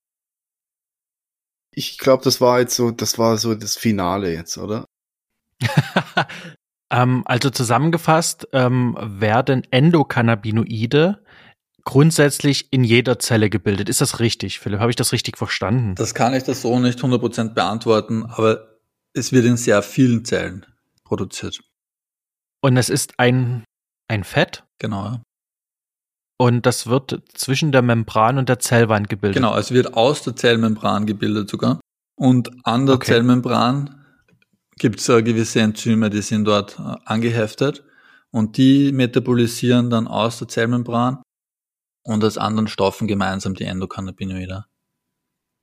Ich 1.71 1.99
glaube, 1.99 2.23
das 2.23 2.41
war 2.41 2.61
jetzt 2.61 2.77
so, 2.77 2.91
das 2.91 3.19
war 3.19 3.39
so 3.39 3.55
das 3.55 3.77
Finale 3.77 4.33
jetzt, 4.33 4.59
oder? 4.59 4.85
ähm, 6.91 7.23
also 7.25 7.51
zusammengefasst 7.51 8.49
ähm, 8.53 8.97
werden 9.01 9.67
Endokannabinoide 9.71 11.23
grundsätzlich 11.85 12.73
in 12.73 12.85
jeder 12.85 13.19
Zelle 13.19 13.51
gebildet. 13.51 13.89
Ist 13.89 14.01
das 14.01 14.21
richtig, 14.21 14.61
Philipp? 14.61 14.81
Habe 14.81 14.91
ich 14.91 14.97
das 14.97 15.13
richtig 15.13 15.37
verstanden? 15.37 15.95
Das 15.95 16.15
kann 16.15 16.35
ich 16.35 16.45
das 16.45 16.63
so 16.63 16.79
nicht 16.79 17.01
100% 17.01 17.55
beantworten, 17.55 18.25
aber 18.27 18.79
es 19.15 19.33
wird 19.33 19.45
in 19.47 19.57
sehr 19.57 19.83
vielen 19.83 20.25
Zellen 20.25 20.67
produziert. 21.05 21.61
Und 22.61 22.77
es 22.77 22.89
ist 22.89 23.19
ein, 23.19 23.65
ein 24.13 24.25
Fett? 24.25 24.65
Genau. 24.79 25.05
Ja. 25.05 25.23
Und 26.39 26.67
das 26.67 26.87
wird 26.87 27.23
zwischen 27.35 27.73
der 27.73 27.83
Membran 27.83 28.37
und 28.37 28.49
der 28.49 28.59
Zellwand 28.59 29.09
gebildet. 29.09 29.37
Genau, 29.37 29.57
es 29.57 29.71
wird 29.71 29.95
aus 29.95 30.23
der 30.23 30.37
Zellmembran 30.37 31.07
gebildet 31.07 31.49
sogar. 31.49 31.81
Und 32.17 32.51
an 32.65 32.87
der 32.87 32.97
okay. 32.97 33.13
Zellmembran 33.13 34.05
gibt 34.77 35.01
es 35.01 35.09
äh, 35.09 35.23
gewisse 35.23 35.61
Enzyme, 35.61 36.11
die 36.11 36.23
sind 36.23 36.45
dort 36.45 36.79
äh, 36.79 36.97
angeheftet 37.05 37.85
und 38.31 38.57
die 38.57 38.93
metabolisieren 38.93 39.89
dann 39.89 40.09
aus 40.09 40.39
der 40.39 40.49
Zellmembran 40.49 41.23
und 42.05 42.25
aus 42.25 42.39
anderen 42.39 42.67
Stoffen 42.67 43.07
gemeinsam 43.07 43.55
die 43.55 43.65
Endokannabinoide. 43.65 44.67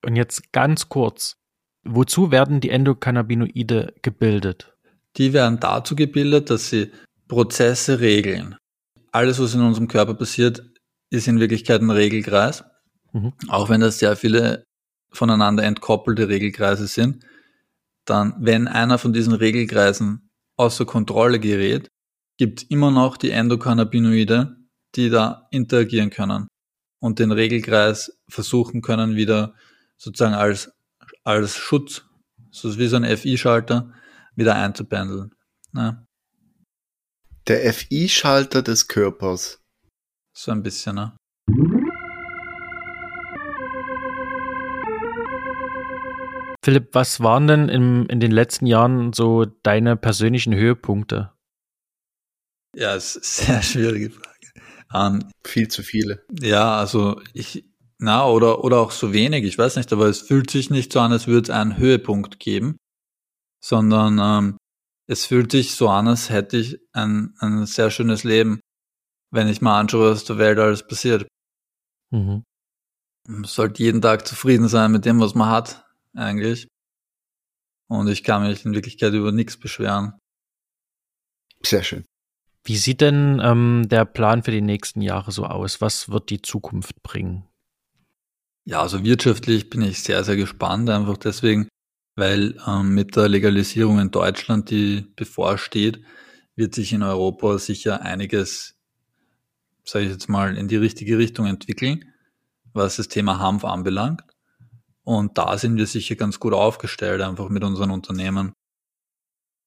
Und 0.04 0.16
jetzt 0.16 0.52
ganz 0.52 0.88
kurz, 0.88 1.36
wozu 1.84 2.30
werden 2.30 2.60
die 2.60 2.70
Endokannabinoide 2.70 3.94
gebildet? 4.02 4.72
Die 5.16 5.32
werden 5.34 5.60
dazu 5.60 5.94
gebildet, 5.94 6.48
dass 6.48 6.70
sie 6.70 6.90
Prozesse 7.30 8.00
regeln. 8.00 8.56
Alles, 9.12 9.40
was 9.40 9.54
in 9.54 9.62
unserem 9.62 9.86
Körper 9.86 10.14
passiert, 10.14 10.62
ist 11.10 11.28
in 11.28 11.38
Wirklichkeit 11.38 11.80
ein 11.80 11.90
Regelkreis. 11.90 12.64
Mhm. 13.12 13.32
Auch 13.48 13.68
wenn 13.68 13.80
das 13.80 14.00
sehr 14.00 14.16
viele 14.16 14.64
voneinander 15.12 15.62
entkoppelte 15.62 16.28
Regelkreise 16.28 16.88
sind, 16.88 17.24
dann, 18.04 18.34
wenn 18.40 18.66
einer 18.66 18.98
von 18.98 19.12
diesen 19.12 19.32
Regelkreisen 19.32 20.28
außer 20.56 20.84
Kontrolle 20.84 21.38
gerät, 21.38 21.88
gibt 22.36 22.68
immer 22.68 22.90
noch 22.90 23.16
die 23.16 23.30
Endokannabinoide, 23.30 24.56
die 24.96 25.08
da 25.08 25.46
interagieren 25.52 26.10
können 26.10 26.48
und 27.00 27.20
den 27.20 27.30
Regelkreis 27.30 28.18
versuchen 28.28 28.82
können, 28.82 29.14
wieder 29.14 29.54
sozusagen 29.96 30.34
als, 30.34 30.72
als 31.22 31.56
Schutz, 31.56 32.02
so 32.50 32.76
wie 32.76 32.88
so 32.88 32.96
ein 32.96 33.16
FI-Schalter, 33.16 33.92
wieder 34.34 34.56
einzupendeln. 34.56 35.30
Ne? 35.72 36.06
Der 37.48 37.72
FI-Schalter 37.72 38.62
des 38.62 38.86
Körpers. 38.86 39.60
So 40.36 40.52
ein 40.52 40.62
bisschen, 40.62 40.96
ne? 40.96 41.16
Philipp, 46.62 46.94
was 46.94 47.20
waren 47.20 47.46
denn 47.46 47.68
im, 47.68 48.06
in 48.08 48.20
den 48.20 48.30
letzten 48.30 48.66
Jahren 48.66 49.12
so 49.12 49.46
deine 49.46 49.96
persönlichen 49.96 50.54
Höhepunkte? 50.54 51.32
Ja, 52.76 52.94
es 52.94 53.16
ist 53.16 53.48
eine 53.48 53.62
sehr 53.62 53.62
schwierige 53.62 54.10
Frage. 54.10 54.28
Ähm, 54.92 55.30
Viel 55.46 55.68
zu 55.68 55.82
viele. 55.82 56.24
Ja, 56.40 56.78
also 56.78 57.20
ich, 57.32 57.64
na, 57.98 58.26
oder, 58.26 58.62
oder 58.62 58.80
auch 58.80 58.90
so 58.90 59.12
wenig, 59.12 59.44
ich 59.44 59.56
weiß 59.56 59.76
nicht, 59.76 59.92
aber 59.92 60.06
es 60.06 60.20
fühlt 60.20 60.50
sich 60.50 60.70
nicht 60.70 60.92
so 60.92 61.00
an, 61.00 61.12
als 61.12 61.26
würde 61.26 61.44
es 61.44 61.50
einen 61.50 61.78
Höhepunkt 61.78 62.38
geben, 62.38 62.76
sondern 63.64 64.18
ähm, 64.20 64.56
es 65.10 65.26
fühlt 65.26 65.50
sich 65.50 65.74
so 65.74 65.88
an, 65.88 66.06
als 66.06 66.30
hätte 66.30 66.56
ich 66.56 66.78
ein, 66.92 67.34
ein 67.40 67.66
sehr 67.66 67.90
schönes 67.90 68.22
Leben, 68.22 68.60
wenn 69.32 69.48
ich 69.48 69.60
mal 69.60 69.80
anschaue, 69.80 70.12
was 70.12 70.24
der 70.24 70.38
Welt 70.38 70.60
alles 70.60 70.86
passiert. 70.86 71.26
Mhm. 72.12 72.44
Man 73.26 73.44
sollte 73.44 73.82
jeden 73.82 74.00
Tag 74.00 74.24
zufrieden 74.24 74.68
sein 74.68 74.92
mit 74.92 75.04
dem, 75.04 75.18
was 75.18 75.34
man 75.34 75.50
hat, 75.50 75.84
eigentlich. 76.14 76.68
Und 77.88 78.06
ich 78.06 78.22
kann 78.22 78.46
mich 78.46 78.64
in 78.64 78.72
Wirklichkeit 78.72 79.12
über 79.12 79.32
nichts 79.32 79.58
beschweren. 79.58 80.16
Sehr 81.60 81.82
schön. 81.82 82.04
Wie 82.62 82.76
sieht 82.76 83.00
denn 83.00 83.40
ähm, 83.42 83.88
der 83.88 84.04
Plan 84.04 84.44
für 84.44 84.52
die 84.52 84.60
nächsten 84.60 85.00
Jahre 85.00 85.32
so 85.32 85.44
aus? 85.44 85.80
Was 85.80 86.08
wird 86.10 86.30
die 86.30 86.40
Zukunft 86.40 87.02
bringen? 87.02 87.48
Ja, 88.64 88.82
also 88.82 89.02
wirtschaftlich 89.02 89.70
bin 89.70 89.82
ich 89.82 90.04
sehr, 90.04 90.22
sehr 90.22 90.36
gespannt, 90.36 90.88
einfach 90.88 91.16
deswegen, 91.16 91.66
weil 92.20 92.56
ähm, 92.66 92.94
mit 92.94 93.16
der 93.16 93.28
Legalisierung 93.28 93.98
in 93.98 94.10
Deutschland, 94.10 94.70
die 94.70 95.06
bevorsteht, 95.16 96.04
wird 96.54 96.74
sich 96.74 96.92
in 96.92 97.02
Europa 97.02 97.58
sicher 97.58 98.02
einiges, 98.02 98.76
sage 99.84 100.04
ich 100.04 100.12
jetzt 100.12 100.28
mal, 100.28 100.56
in 100.56 100.68
die 100.68 100.76
richtige 100.76 101.16
Richtung 101.16 101.46
entwickeln, 101.46 102.04
was 102.74 102.96
das 102.96 103.08
Thema 103.08 103.38
Hanf 103.38 103.64
anbelangt. 103.64 104.22
Und 105.02 105.38
da 105.38 105.56
sind 105.56 105.78
wir 105.78 105.86
sicher 105.86 106.14
ganz 106.14 106.38
gut 106.38 106.52
aufgestellt, 106.52 107.22
einfach 107.22 107.48
mit 107.48 107.64
unseren 107.64 107.90
Unternehmen. 107.90 108.52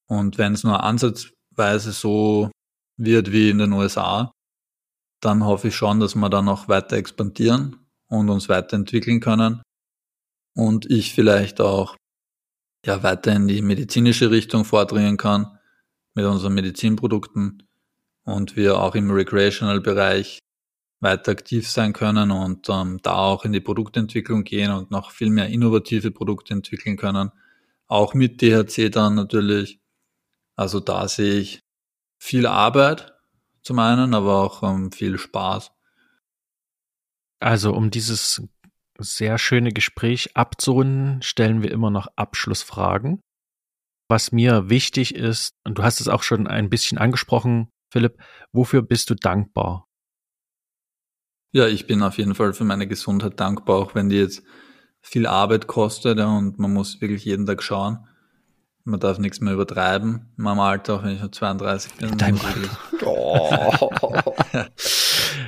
Und 0.07 0.37
wenn 0.37 0.53
es 0.53 0.63
nur 0.63 0.83
ansatzweise 0.83 1.91
so 1.91 2.51
wird 2.97 3.31
wie 3.31 3.49
in 3.49 3.57
den 3.57 3.73
USA, 3.73 4.31
dann 5.21 5.43
hoffe 5.43 5.69
ich 5.69 5.75
schon, 5.75 5.99
dass 5.99 6.13
wir 6.13 6.29
dann 6.29 6.45
noch 6.45 6.67
weiter 6.67 6.97
expandieren 6.97 7.77
und 8.09 8.29
uns 8.29 8.47
weiterentwickeln 8.47 9.21
können 9.21 9.63
und 10.55 10.85
ich 10.91 11.13
vielleicht 11.13 11.59
auch 11.59 11.95
ja 12.85 13.03
weiter 13.03 13.33
in 13.33 13.47
die 13.47 13.61
medizinische 13.61 14.31
Richtung 14.31 14.65
vordringen 14.65 15.17
kann 15.17 15.57
mit 16.13 16.25
unseren 16.25 16.53
Medizinprodukten 16.53 17.63
und 18.23 18.55
wir 18.55 18.79
auch 18.79 18.95
im 18.95 19.11
Recreational-Bereich 19.11 20.39
weiter 20.99 21.31
aktiv 21.33 21.69
sein 21.69 21.93
können 21.93 22.31
und 22.31 22.69
ähm, 22.69 22.99
da 23.03 23.15
auch 23.15 23.45
in 23.45 23.51
die 23.51 23.59
Produktentwicklung 23.59 24.43
gehen 24.43 24.71
und 24.71 24.89
noch 24.89 25.11
viel 25.11 25.29
mehr 25.29 25.47
innovative 25.49 26.11
Produkte 26.11 26.53
entwickeln 26.53 26.97
können. 26.97 27.31
Auch 27.87 28.13
mit 28.13 28.41
DHC 28.41 28.89
dann 28.89 29.15
natürlich. 29.15 29.79
Also 30.55 30.79
da 30.79 31.07
sehe 31.07 31.39
ich 31.39 31.59
viel 32.17 32.47
Arbeit 32.47 33.13
zum 33.61 33.79
einen, 33.79 34.13
aber 34.13 34.41
auch 34.41 34.63
ähm, 34.63 34.91
viel 34.91 35.17
Spaß. 35.17 35.71
Also 37.39 37.73
um 37.73 37.91
dieses 37.91 38.41
sehr 38.99 39.37
schöne 39.37 39.71
Gespräch 39.71 40.35
abzurunden, 40.35 41.21
stellen 41.21 41.63
wir 41.63 41.71
immer 41.71 41.89
noch 41.89 42.07
Abschlussfragen. 42.15 43.21
Was 44.09 44.31
mir 44.31 44.69
wichtig 44.69 45.15
ist, 45.15 45.53
und 45.65 45.77
du 45.77 45.83
hast 45.83 46.01
es 46.01 46.07
auch 46.07 46.23
schon 46.23 46.47
ein 46.47 46.69
bisschen 46.69 46.97
angesprochen, 46.97 47.69
Philipp, 47.91 48.17
wofür 48.51 48.81
bist 48.81 49.09
du 49.09 49.15
dankbar? 49.15 49.87
Ja, 51.51 51.67
ich 51.67 51.85
bin 51.85 52.01
auf 52.01 52.17
jeden 52.17 52.35
Fall 52.35 52.53
für 52.53 52.63
meine 52.63 52.87
Gesundheit 52.87 53.39
dankbar, 53.39 53.77
auch 53.77 53.95
wenn 53.95 54.09
die 54.09 54.17
jetzt 54.17 54.43
viel 55.01 55.27
Arbeit 55.27 55.67
kostet 55.67 56.19
und 56.19 56.57
man 56.57 56.73
muss 56.73 57.01
wirklich 57.01 57.25
jeden 57.25 57.45
Tag 57.45 57.61
schauen. 57.61 58.07
Man 58.85 58.99
darf 58.99 59.17
nichts 59.17 59.39
mehr 59.39 59.53
übertreiben 59.53 60.33
in 60.37 60.43
meinem 60.43 60.59
Alter, 60.59 60.95
auch 60.95 61.03
wenn 61.03 61.11
ich 61.11 61.21
nur 61.21 61.31
32 61.31 61.93
bin. 61.93 62.17
Dein 62.17 62.37
Alter. 62.37 63.05
Oh. 63.05 64.33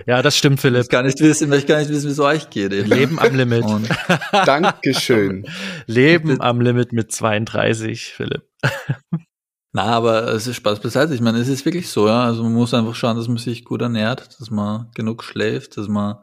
ja, 0.05 0.21
das 0.21 0.37
stimmt, 0.37 0.61
Philipp. 0.61 0.83
Ich 0.83 0.89
kann 0.89 1.05
nicht 1.05 1.19
wissen, 1.19 1.51
ich 1.51 1.67
gar 1.67 1.79
nicht 1.79 1.89
wissen, 1.89 2.07
wie 2.07 2.13
es 2.13 2.19
euch 2.19 2.49
geht. 2.49 2.71
Eben. 2.71 2.89
Leben 2.89 3.19
am 3.19 3.35
Limit. 3.35 3.65
Und 3.65 3.89
Dankeschön. 4.31 5.45
Leben 5.85 6.39
am 6.39 6.61
Limit 6.61 6.93
mit 6.93 7.11
32, 7.11 8.13
Philipp. 8.13 8.43
Na, 9.73 9.83
aber 9.83 10.29
es 10.29 10.47
ist 10.47 10.55
Spaß 10.55 10.79
beiseite. 10.79 11.13
Ich 11.13 11.19
meine, 11.19 11.39
es 11.39 11.49
ist 11.49 11.65
wirklich 11.65 11.89
so, 11.89 12.07
ja. 12.07 12.23
Also 12.23 12.41
man 12.41 12.53
muss 12.53 12.73
einfach 12.73 12.95
schauen, 12.95 13.17
dass 13.17 13.27
man 13.27 13.35
sich 13.35 13.65
gut 13.65 13.81
ernährt, 13.81 14.39
dass 14.39 14.49
man 14.49 14.91
genug 14.95 15.25
schläft, 15.25 15.75
dass 15.75 15.89
man 15.89 16.15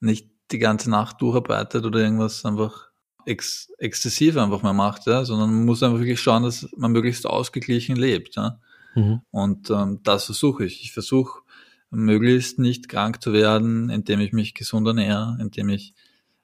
nicht 0.00 0.30
die 0.50 0.58
ganze 0.58 0.88
Nacht 0.88 1.20
durcharbeitet 1.20 1.84
oder 1.84 1.98
irgendwas 1.98 2.46
einfach 2.46 2.87
ex 3.28 3.72
exzessiv 3.78 4.36
einfach 4.36 4.62
mal 4.62 4.72
macht, 4.72 5.06
ja, 5.06 5.24
sondern 5.24 5.50
man 5.50 5.64
muss 5.64 5.82
einfach 5.82 5.98
wirklich 5.98 6.20
schauen, 6.20 6.42
dass 6.42 6.68
man 6.76 6.92
möglichst 6.92 7.26
ausgeglichen 7.26 7.96
lebt. 7.96 8.36
Ja. 8.36 8.58
Mhm. 8.94 9.20
Und 9.30 9.70
ähm, 9.70 10.00
das 10.02 10.24
versuche 10.24 10.64
ich. 10.64 10.82
Ich 10.82 10.92
versuche 10.92 11.42
möglichst 11.90 12.58
nicht 12.58 12.88
krank 12.88 13.22
zu 13.22 13.32
werden, 13.32 13.90
indem 13.90 14.20
ich 14.20 14.32
mich 14.32 14.54
gesund 14.54 14.86
ernähre, 14.86 15.36
indem 15.40 15.68
ich 15.68 15.94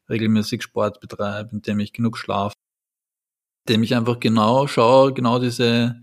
regelmäßig 0.09 0.63
Sport 0.63 1.01
betreibe, 1.01 1.51
indem 1.53 1.81
ich 1.81 1.93
genug 1.93 2.19
schlafe, 2.19 2.55
indem 3.67 3.83
ich 3.83 3.95
einfach 3.95 4.21
genau 4.21 4.67
schaue, 4.67 5.13
genau 5.15 5.39
diese 5.39 6.01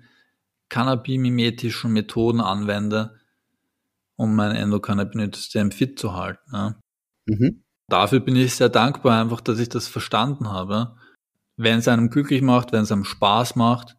cannabimimetischen 0.70 1.92
Methoden 1.92 2.42
anwende, 2.42 3.20
um 4.16 4.36
mein 4.36 4.56
Endokannabinoid-System 4.56 5.72
fit 5.72 6.00
zu 6.00 6.14
halten. 6.14 6.52
Ja. 6.54 6.76
Mhm 7.26 7.64
dafür 7.92 8.20
bin 8.20 8.36
ich 8.36 8.56
sehr 8.56 8.70
dankbar, 8.70 9.22
einfach, 9.22 9.42
dass 9.42 9.60
ich 9.60 9.70
das 9.70 9.88
verstanden 9.88 10.50
habe. 10.50 10.96
Wenn 11.58 11.80
es 11.80 11.88
einem 11.88 12.10
glücklich 12.10 12.42
macht, 12.42 12.72
wenn 12.72 12.84
es 12.84 12.92
einem 12.92 13.04
Spaß 13.04 13.56
macht, 13.56 13.98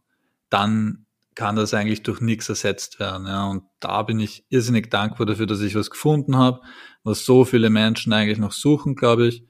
dann 0.48 1.06
kann 1.34 1.56
das 1.56 1.72
eigentlich 1.74 2.02
durch 2.02 2.20
nichts 2.20 2.48
ersetzt 2.48 3.00
werden. 3.00 3.26
Ja. 3.26 3.46
Und 3.46 3.64
da 3.80 4.02
bin 4.02 4.20
ich 4.20 4.44
irrsinnig 4.48 4.90
dankbar 4.90 5.26
dafür, 5.26 5.46
dass 5.46 5.60
ich 5.60 5.74
was 5.74 5.90
gefunden 5.90 6.36
habe, 6.36 6.60
was 7.04 7.24
so 7.24 7.44
viele 7.44 7.70
Menschen 7.70 8.12
eigentlich 8.12 8.38
noch 8.38 8.52
suchen, 8.52 8.96
glaube 8.96 9.28
ich, 9.28 9.44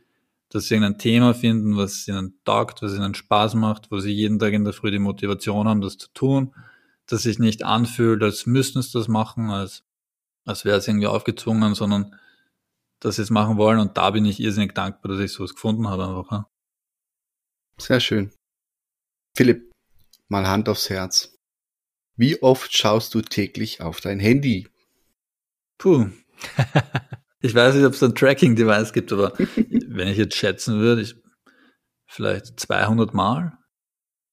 dass 0.48 0.66
sie 0.66 0.76
ein 0.76 0.98
Thema 0.98 1.34
finden, 1.34 1.76
was 1.76 2.06
ihnen 2.06 2.38
taugt, 2.44 2.82
was 2.82 2.94
ihnen 2.94 3.14
Spaß 3.14 3.54
macht, 3.54 3.90
wo 3.90 3.98
sie 3.98 4.12
jeden 4.12 4.38
Tag 4.38 4.52
in 4.52 4.64
der 4.64 4.72
Früh 4.74 4.90
die 4.90 4.98
Motivation 4.98 5.66
haben, 5.66 5.80
das 5.80 5.96
zu 5.96 6.08
tun, 6.12 6.54
dass 7.06 7.22
sich 7.22 7.38
nicht 7.38 7.64
anfühlt, 7.64 8.22
als 8.22 8.46
müssten 8.46 8.82
sie 8.82 8.92
das 8.92 9.08
machen, 9.08 9.50
als, 9.50 9.84
als 10.44 10.64
wäre 10.64 10.78
es 10.78 10.86
irgendwie 10.86 11.06
aufgezwungen, 11.06 11.74
sondern 11.74 12.14
das 13.04 13.16
jetzt 13.16 13.30
machen 13.30 13.56
wollen. 13.56 13.78
Und 13.78 13.96
da 13.96 14.10
bin 14.10 14.24
ich 14.24 14.40
irrsinnig 14.40 14.74
dankbar, 14.74 15.12
dass 15.12 15.20
ich 15.20 15.32
sowas 15.32 15.54
gefunden 15.54 15.88
habe 15.88 16.06
einfach. 16.06 16.30
Ja. 16.30 16.50
Sehr 17.78 18.00
schön. 18.00 18.32
Philipp, 19.36 19.72
mal 20.28 20.46
Hand 20.46 20.68
aufs 20.68 20.90
Herz. 20.90 21.34
Wie 22.16 22.42
oft 22.42 22.76
schaust 22.76 23.14
du 23.14 23.22
täglich 23.22 23.80
auf 23.80 24.00
dein 24.00 24.20
Handy? 24.20 24.68
Puh. 25.78 26.10
Ich 27.44 27.56
weiß 27.56 27.74
nicht, 27.74 27.84
ob 27.84 27.92
es 27.92 28.02
ein 28.04 28.14
Tracking-Device 28.14 28.92
gibt, 28.92 29.12
aber 29.12 29.32
wenn 29.56 30.06
ich 30.06 30.16
jetzt 30.16 30.36
schätzen 30.36 30.78
würde, 30.78 31.02
ich, 31.02 31.16
vielleicht 32.06 32.60
200 32.60 33.14
Mal. 33.14 33.58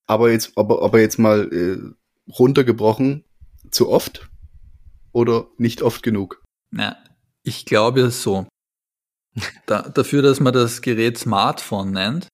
Aber 0.06 0.32
jetzt, 0.32 0.56
aber, 0.56 0.84
aber 0.84 1.00
jetzt 1.00 1.18
mal 1.18 1.52
äh, 1.52 2.32
runtergebrochen, 2.32 3.26
zu 3.72 3.90
oft 3.90 4.30
oder 5.12 5.48
nicht 5.58 5.82
oft 5.82 6.04
genug? 6.04 6.44
Ja, 6.72 6.98
ich 7.42 7.66
glaube 7.66 8.12
so. 8.12 8.48
Da, 9.68 9.84
dafür, 9.84 10.22
dass 10.22 10.40
man 10.40 10.54
das 10.54 10.82
Gerät 10.82 11.18
Smartphone 11.18 11.92
nennt, 11.92 12.28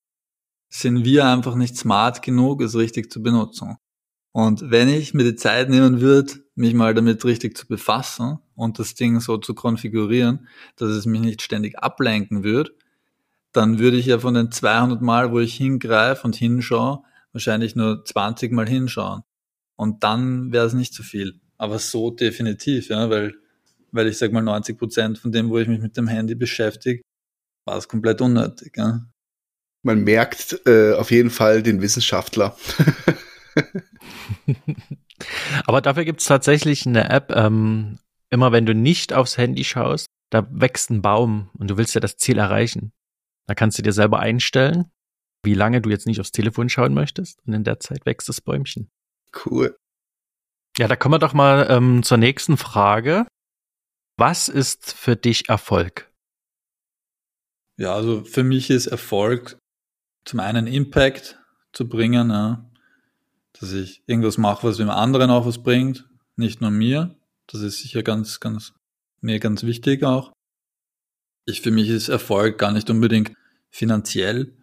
sind 0.70 1.06
wir 1.06 1.26
einfach 1.26 1.56
nicht 1.56 1.78
smart 1.78 2.22
genug, 2.22 2.62
es 2.62 2.76
richtig 2.76 3.12
zu 3.12 3.22
benutzen. 3.22 3.78
Und 4.32 4.70
wenn 4.70 4.90
ich 4.90 5.14
mir 5.14 5.24
die 5.24 5.36
Zeit 5.36 5.70
nehmen 5.70 6.02
würde, 6.02 6.34
mich 6.56 6.74
mal 6.74 6.94
damit 6.94 7.24
richtig 7.24 7.58
zu 7.58 7.68
befassen 7.68 8.40
und 8.56 8.80
das 8.80 8.96
Ding 8.96 9.20
so 9.20 9.38
zu 9.38 9.54
konfigurieren, 9.54 10.48
dass 10.76 10.90
es 10.90 11.06
mich 11.06 11.22
nicht 11.22 11.42
ständig 11.42 11.80
ablenken 11.80 12.44
würde, 12.44 12.72
dann 13.54 13.80
würde 13.80 13.98
ich 13.98 14.08
ja 14.08 14.20
von 14.20 14.34
den 14.34 14.52
200 14.52 15.02
Mal, 15.02 15.32
wo 15.32 15.40
ich 15.40 15.56
hingreife 15.56 16.26
und 16.26 16.36
hinschaue, 16.36 17.04
wahrscheinlich 17.32 17.76
nur 17.76 18.04
20 18.04 18.52
Mal 18.52 18.68
hinschauen. 18.68 19.24
Und 19.78 20.04
dann 20.04 20.52
wäre 20.52 20.66
es 20.66 20.74
nicht 20.74 20.94
so 20.94 21.04
viel. 21.04 21.40
Aber 21.58 21.80
so 21.80 22.12
definitiv, 22.12 22.90
ja, 22.90 23.10
weil, 23.10 23.36
weil 23.96 24.08
ich 24.08 24.18
sag 24.18 24.32
mal 24.32 24.42
90 24.42 24.78
Prozent 24.78 25.18
von 25.18 25.32
dem, 25.32 25.50
wo 25.50 25.58
ich 25.58 25.68
mich 25.68 25.82
mit 25.82 25.98
dem 25.98 26.08
Handy 26.08 26.36
beschäftige, 26.36 27.02
war 27.66 27.78
es 27.78 27.88
komplett 27.88 28.22
unnötig. 28.22 28.78
Ja. 28.78 29.06
Man 29.84 30.04
merkt 30.04 30.62
äh, 30.66 30.94
auf 30.94 31.12
jeden 31.12 31.30
Fall 31.30 31.64
den 31.64 31.82
Wissenschaftler. 31.82 32.56
Aber 35.66 35.82
dafür 35.82 36.06
gibt 36.06 36.22
es 36.22 36.28
tatsächlich 36.28 36.86
eine 36.86 37.10
App, 37.10 37.32
ähm, 37.32 38.00
immer 38.30 38.52
wenn 38.52 38.66
du 38.66 38.76
nicht 38.76 39.14
aufs 39.14 39.38
Handy 39.38 39.64
schaust, 39.64 40.08
da 40.30 40.48
wächst 40.52 40.90
ein 40.90 41.02
Baum 41.02 41.50
und 41.54 41.70
du 41.70 41.78
willst 41.78 41.96
ja 41.96 42.02
das 42.02 42.18
Ziel 42.18 42.38
erreichen. 42.38 42.92
Da 43.48 43.56
kannst 43.56 43.78
du 43.78 43.84
dir 43.84 43.94
selber 43.94 44.20
einstellen, 44.20 44.92
wie 45.44 45.54
lange 45.54 45.82
du 45.82 45.90
jetzt 45.90 46.08
nicht 46.08 46.20
aufs 46.20 46.32
Telefon 46.32 46.68
schauen 46.68 46.94
möchtest 46.94 47.40
und 47.46 47.54
in 47.54 47.64
der 47.64 47.80
Zeit 47.80 48.06
wächst 48.06 48.28
das 48.28 48.42
Bäumchen. 48.42 48.90
Cool. 49.46 49.78
Ja, 50.78 50.88
da 50.88 50.96
kommen 50.96 51.14
wir 51.14 51.20
doch 51.20 51.34
mal 51.34 51.68
ähm, 51.70 52.04
zur 52.04 52.18
nächsten 52.18 52.58
Frage. 52.58 53.26
Was 54.18 54.48
ist 54.48 54.94
für 54.94 55.18
dich 55.18 55.50
Erfolg? 55.50 56.10
Ja, 57.78 57.94
also 57.94 58.24
für 58.24 58.44
mich 58.44 58.70
ist 58.70 58.88
Erfolg 58.88 59.58
zum 60.24 60.40
einen 60.40 60.68
Impact 60.68 61.38
zu 61.74 61.90
bringen, 61.90 62.30
ja, 62.30 62.70
dass 63.60 63.74
ich 63.74 64.04
irgendwas 64.08 64.38
mache, 64.38 64.66
was 64.66 64.78
dem 64.78 64.90
anderen 64.90 65.30
auch 65.30 65.46
was 65.46 65.62
bringt, 65.62 66.08
nicht 66.38 66.62
nur 66.62 66.72
mir. 66.72 67.16
Das 67.48 67.62
ist 67.62 67.80
sicher 67.80 68.04
ganz, 68.04 68.40
ganz, 68.40 68.74
mir 69.20 69.40
ganz 69.40 69.64
wichtig 69.64 70.04
auch. 70.04 70.32
Ich, 71.46 71.62
für 71.62 71.72
mich 71.72 71.90
ist 71.90 72.08
Erfolg 72.08 72.58
gar 72.58 72.72
nicht 72.72 72.90
unbedingt 72.90 73.34
finanziell. 73.70 74.58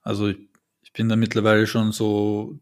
Also 0.00 0.28
ich, 0.28 0.38
ich 0.82 0.92
bin 0.92 1.08
da 1.10 1.16
mittlerweile 1.16 1.66
schon 1.66 1.92
so, 1.92 2.58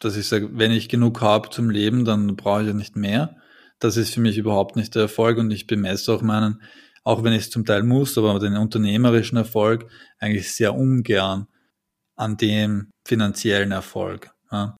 dass 0.00 0.16
ich 0.16 0.26
sage, 0.26 0.50
wenn 0.58 0.72
ich 0.72 0.88
genug 0.88 1.20
habe 1.20 1.50
zum 1.50 1.70
Leben, 1.70 2.04
dann 2.04 2.36
brauche 2.36 2.62
ich 2.62 2.68
ja 2.68 2.74
nicht 2.74 2.96
mehr. 2.96 3.37
Das 3.80 3.96
ist 3.96 4.14
für 4.14 4.20
mich 4.20 4.38
überhaupt 4.38 4.76
nicht 4.76 4.94
der 4.94 5.02
Erfolg 5.02 5.38
und 5.38 5.50
ich 5.50 5.66
bemesse 5.66 6.12
auch 6.12 6.22
meinen, 6.22 6.62
auch 7.04 7.22
wenn 7.22 7.32
ich 7.32 7.42
es 7.42 7.50
zum 7.50 7.64
Teil 7.64 7.82
muss, 7.82 8.18
aber 8.18 8.38
den 8.38 8.56
unternehmerischen 8.56 9.38
Erfolg 9.38 9.90
eigentlich 10.18 10.52
sehr 10.52 10.74
ungern 10.74 11.46
an 12.16 12.36
dem 12.36 12.90
finanziellen 13.06 13.72
Erfolg. 13.72 14.30
Ja. 14.50 14.76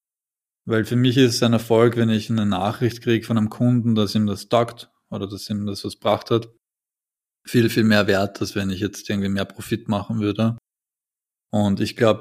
Weil 0.66 0.84
für 0.84 0.96
mich 0.96 1.16
ist 1.16 1.36
es 1.36 1.42
ein 1.42 1.52
Erfolg, 1.52 1.96
wenn 1.96 2.10
ich 2.10 2.28
eine 2.28 2.44
Nachricht 2.44 3.02
kriege 3.02 3.24
von 3.24 3.38
einem 3.38 3.48
Kunden, 3.48 3.94
dass 3.94 4.14
ihm 4.14 4.26
das 4.26 4.48
taugt 4.48 4.90
oder 5.10 5.26
dass 5.26 5.48
ihm 5.48 5.64
das 5.64 5.84
was 5.84 5.94
gebracht 5.94 6.30
hat. 6.30 6.48
Viel, 7.46 7.70
viel 7.70 7.84
mehr 7.84 8.06
wert, 8.06 8.40
als 8.40 8.54
wenn 8.54 8.68
ich 8.68 8.80
jetzt 8.80 9.08
irgendwie 9.08 9.30
mehr 9.30 9.46
Profit 9.46 9.88
machen 9.88 10.20
würde. 10.20 10.58
Und 11.50 11.80
ich 11.80 11.96
glaube, 11.96 12.20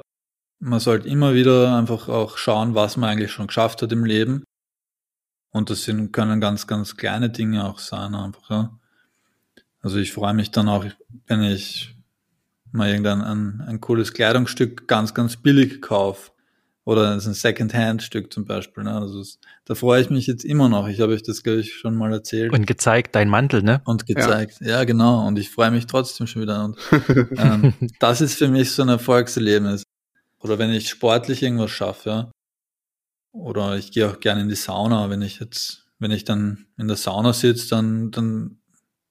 man 0.60 0.80
sollte 0.80 1.08
immer 1.08 1.34
wieder 1.34 1.76
einfach 1.76 2.08
auch 2.08 2.38
schauen, 2.38 2.74
was 2.74 2.96
man 2.96 3.10
eigentlich 3.10 3.32
schon 3.32 3.48
geschafft 3.48 3.82
hat 3.82 3.92
im 3.92 4.04
Leben. 4.04 4.44
Und 5.50 5.70
das 5.70 5.84
sind, 5.84 6.12
können 6.12 6.40
ganz, 6.40 6.66
ganz 6.66 6.96
kleine 6.96 7.30
Dinge 7.30 7.64
auch 7.64 7.78
sein, 7.78 8.14
einfach, 8.14 8.50
ja. 8.50 8.78
Also 9.80 9.98
ich 9.98 10.12
freue 10.12 10.34
mich 10.34 10.50
dann 10.50 10.68
auch, 10.68 10.84
wenn 11.26 11.42
ich 11.42 11.96
mal 12.72 12.88
irgendein 12.88 13.22
ein, 13.22 13.60
ein 13.66 13.80
cooles 13.80 14.12
Kleidungsstück 14.12 14.88
ganz, 14.88 15.14
ganz 15.14 15.36
billig 15.36 15.80
kaufe 15.80 16.32
oder 16.84 17.12
ein 17.12 17.20
Second-Hand-Stück 17.20 18.32
zum 18.32 18.44
Beispiel. 18.44 18.84
Ne? 18.84 18.94
Also 18.94 19.18
das, 19.18 19.38
da 19.66 19.74
freue 19.74 20.00
ich 20.00 20.10
mich 20.10 20.26
jetzt 20.26 20.44
immer 20.44 20.68
noch. 20.68 20.88
Ich 20.88 21.00
habe 21.00 21.12
euch 21.12 21.22
das, 21.22 21.42
glaube 21.42 21.60
ich, 21.60 21.74
schon 21.74 21.94
mal 21.94 22.12
erzählt. 22.12 22.52
Und 22.52 22.66
gezeigt, 22.66 23.14
dein 23.14 23.28
Mantel, 23.28 23.62
ne? 23.62 23.82
Und 23.84 24.06
gezeigt, 24.06 24.60
ja, 24.60 24.68
ja 24.68 24.84
genau. 24.84 25.26
Und 25.26 25.38
ich 25.38 25.50
freue 25.50 25.70
mich 25.70 25.86
trotzdem 25.86 26.26
schon 26.26 26.42
wieder. 26.42 26.64
Und 26.64 26.78
ähm, 27.36 27.74
das 28.00 28.20
ist 28.20 28.38
für 28.38 28.48
mich 28.48 28.72
so 28.72 28.82
ein 28.82 28.88
Erfolgserlebnis. 28.88 29.82
Oder 30.40 30.58
wenn 30.58 30.70
ich 30.70 30.88
sportlich 30.88 31.42
irgendwas 31.42 31.70
schaffe, 31.70 32.08
ja. 32.08 32.30
Oder 33.32 33.76
ich 33.76 33.92
gehe 33.92 34.08
auch 34.10 34.20
gerne 34.20 34.42
in 34.42 34.48
die 34.48 34.56
Sauna. 34.56 35.10
Wenn 35.10 35.22
ich 35.22 35.38
jetzt, 35.40 35.86
wenn 35.98 36.10
ich 36.10 36.24
dann 36.24 36.66
in 36.76 36.88
der 36.88 36.96
Sauna 36.96 37.32
sitze, 37.32 37.68
dann, 37.68 38.10
dann 38.10 38.60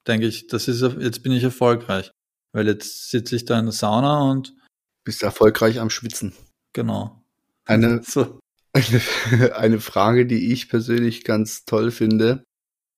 denke 0.08 0.27
ich, 0.27 0.47
das 0.47 0.67
ist, 0.67 0.82
jetzt 0.82 1.23
bin 1.23 1.32
ich 1.32 1.43
erfolgreich. 1.43 2.12
Weil 2.53 2.67
jetzt 2.67 3.12
sitze 3.12 3.36
ich 3.36 3.45
da 3.45 3.60
in 3.60 3.65
der 3.65 3.73
Sauna 3.73 4.32
und 4.32 4.56
bist 5.03 5.23
erfolgreich 5.23 5.80
am 5.80 5.89
Schwitzen. 5.89 6.34
Genau. 6.73 7.23
Eine, 7.65 8.01
so. 8.08 8.39
eine, 8.73 9.56
eine 9.56 9.80
Frage, 9.80 10.25
die 10.25 10.51
ich 10.51 10.69
persönlich 10.69 11.23
ganz 11.23 11.65
toll 11.65 11.91
finde, 11.91 12.43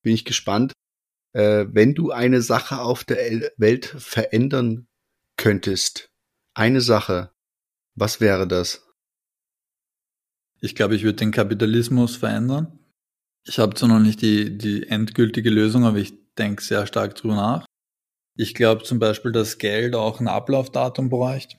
bin 0.03 0.13
ich 0.13 0.25
gespannt. 0.25 0.73
Äh, 1.33 1.65
wenn 1.69 1.93
du 1.93 2.11
eine 2.11 2.41
Sache 2.41 2.79
auf 2.79 3.03
der 3.03 3.51
Welt 3.57 3.85
verändern 3.85 4.87
könntest, 5.37 6.09
eine 6.55 6.81
Sache, 6.81 7.31
was 7.95 8.19
wäre 8.19 8.47
das? 8.47 8.88
Ich 10.61 10.75
glaube, 10.75 10.95
ich 10.95 11.03
würde 11.03 11.17
den 11.17 11.31
Kapitalismus 11.31 12.15
verändern. 12.15 12.79
Ich 13.45 13.59
habe 13.59 13.75
zwar 13.75 13.89
noch 13.89 13.99
nicht 13.99 14.21
die, 14.21 14.57
die 14.57 14.87
endgültige 14.87 15.49
Lösung, 15.49 15.85
aber 15.85 15.97
ich 15.97 16.13
denke 16.37 16.61
sehr 16.61 16.85
stark 16.85 17.15
drüber 17.15 17.35
nach. 17.35 17.65
Ich 18.35 18.53
glaube 18.53 18.83
zum 18.83 18.99
Beispiel, 18.99 19.31
dass 19.31 19.57
Geld 19.57 19.95
auch 19.95 20.19
ein 20.19 20.27
Ablaufdatum 20.27 21.09
bräuchte 21.09 21.57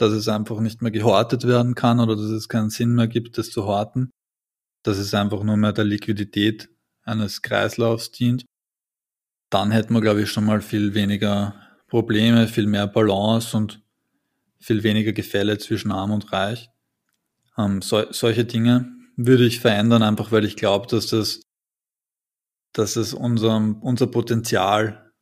dass 0.00 0.12
es 0.12 0.28
einfach 0.28 0.60
nicht 0.60 0.80
mehr 0.80 0.90
gehortet 0.90 1.46
werden 1.46 1.74
kann 1.74 2.00
oder 2.00 2.16
dass 2.16 2.30
es 2.30 2.48
keinen 2.48 2.70
Sinn 2.70 2.94
mehr 2.94 3.06
gibt, 3.06 3.36
das 3.36 3.50
zu 3.50 3.66
horten, 3.66 4.10
dass 4.82 4.96
es 4.96 5.12
einfach 5.12 5.42
nur 5.42 5.56
mehr 5.56 5.72
der 5.72 5.84
Liquidität 5.84 6.70
eines 7.02 7.42
Kreislaufs 7.42 8.10
dient, 8.10 8.46
dann 9.50 9.70
hätten 9.70 9.92
wir, 9.92 10.00
glaube 10.00 10.22
ich, 10.22 10.30
schon 10.30 10.46
mal 10.46 10.62
viel 10.62 10.94
weniger 10.94 11.54
Probleme, 11.86 12.48
viel 12.48 12.66
mehr 12.66 12.86
Balance 12.86 13.54
und 13.56 13.82
viel 14.58 14.82
weniger 14.82 15.12
Gefälle 15.12 15.58
zwischen 15.58 15.92
Arm 15.92 16.12
und 16.12 16.32
Reich. 16.32 16.70
Ähm, 17.58 17.82
so, 17.82 18.10
solche 18.12 18.44
Dinge 18.44 18.92
würde 19.16 19.44
ich 19.44 19.60
verändern, 19.60 20.02
einfach 20.02 20.32
weil 20.32 20.44
ich 20.44 20.56
glaube, 20.56 20.86
dass 20.86 21.08
das, 21.08 21.42
dass 22.72 22.96
es 22.96 23.14
unser, 23.14 23.76
unser 23.80 24.06
Potenzial 24.06 25.12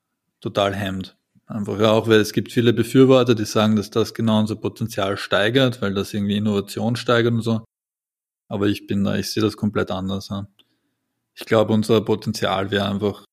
total 0.41 0.75
hemmt. 0.75 1.17
Einfach 1.47 1.81
auch, 1.81 2.09
weil 2.09 2.21
es 2.21 2.33
gibt 2.33 2.53
viele 2.53 2.75
Befürworter, 2.75 3.35
die 3.35 3.47
sagen, 3.47 3.75
dass 3.75 3.91
das 3.91 4.13
genau 4.13 4.39
unser 4.39 4.57
Potenzial 4.57 5.17
steigert, 5.17 5.81
weil 5.81 5.95
das 5.95 6.13
irgendwie 6.13 6.37
Innovation 6.37 6.95
steigert 6.95 7.33
und 7.33 7.43
so. 7.43 7.65
Aber 8.49 8.67
ich 8.67 8.87
bin 8.87 9.03
da, 9.05 9.17
ich 9.17 9.31
sehe 9.31 9.43
das 9.43 9.57
komplett 9.57 9.91
anders. 9.91 10.29
Ja. 10.29 10.47
Ich 11.35 11.47
glaube, 11.47 11.73
unser 11.73 12.03
Potenzial 12.03 12.71
wäre 12.71 12.89
einfach 12.89 13.25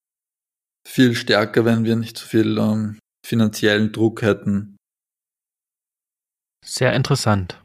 viel 0.88 1.14
stärker, 1.14 1.66
wenn 1.66 1.84
wir 1.84 1.96
nicht 1.98 2.18
so 2.18 2.26
viel 2.26 2.58
ähm, 2.58 3.00
finanziellen 3.26 3.92
Druck 3.92 4.22
hätten. 4.22 4.78
Sehr 6.64 6.94
interessant. 6.94 7.62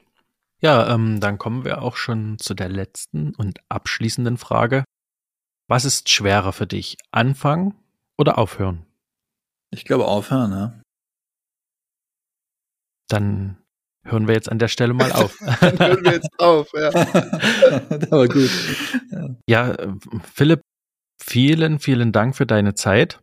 Ja, 0.60 0.92
ähm, 0.94 1.20
dann 1.20 1.38
kommen 1.38 1.64
wir 1.64 1.82
auch 1.82 1.96
schon 1.96 2.38
zu 2.38 2.54
der 2.54 2.68
letzten 2.68 3.34
und 3.34 3.60
abschließenden 3.68 4.36
Frage. 4.36 4.84
Was 5.68 5.84
ist 5.84 6.08
schwerer 6.08 6.52
für 6.52 6.66
dich? 6.66 6.96
Anfangen 7.12 7.74
oder 8.18 8.38
aufhören? 8.38 8.84
Ich 9.70 9.84
glaube 9.84 10.06
aufhören, 10.06 10.52
ja. 10.52 10.82
Dann 13.08 13.56
hören 14.04 14.26
wir 14.26 14.34
jetzt 14.34 14.50
an 14.50 14.58
der 14.58 14.68
Stelle 14.68 14.92
mal 14.92 15.12
auf. 15.12 15.38
Dann 15.60 15.78
hören 15.78 16.04
wir 16.04 16.12
jetzt 16.12 16.30
auf, 16.38 16.70
ja. 16.74 16.90
das 17.98 18.10
war 18.10 18.28
gut. 18.28 18.50
Ja. 19.46 19.74
ja, 19.74 19.96
Philipp, 20.34 20.60
vielen, 21.22 21.78
vielen 21.78 22.12
Dank 22.12 22.36
für 22.36 22.46
deine 22.46 22.74
Zeit. 22.74 23.20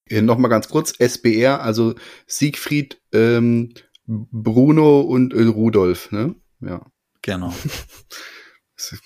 Äh, 0.09 0.23
Nochmal 0.23 0.49
ganz 0.49 0.67
kurz, 0.67 0.95
SBR, 0.97 1.61
also 1.61 1.93
Siegfried, 2.25 2.99
ähm, 3.13 3.75
Bruno 4.07 5.01
und 5.01 5.31
äh, 5.33 5.43
Rudolf, 5.43 6.11
ne? 6.11 6.33
Ja. 6.59 6.83
Genau. 7.21 7.53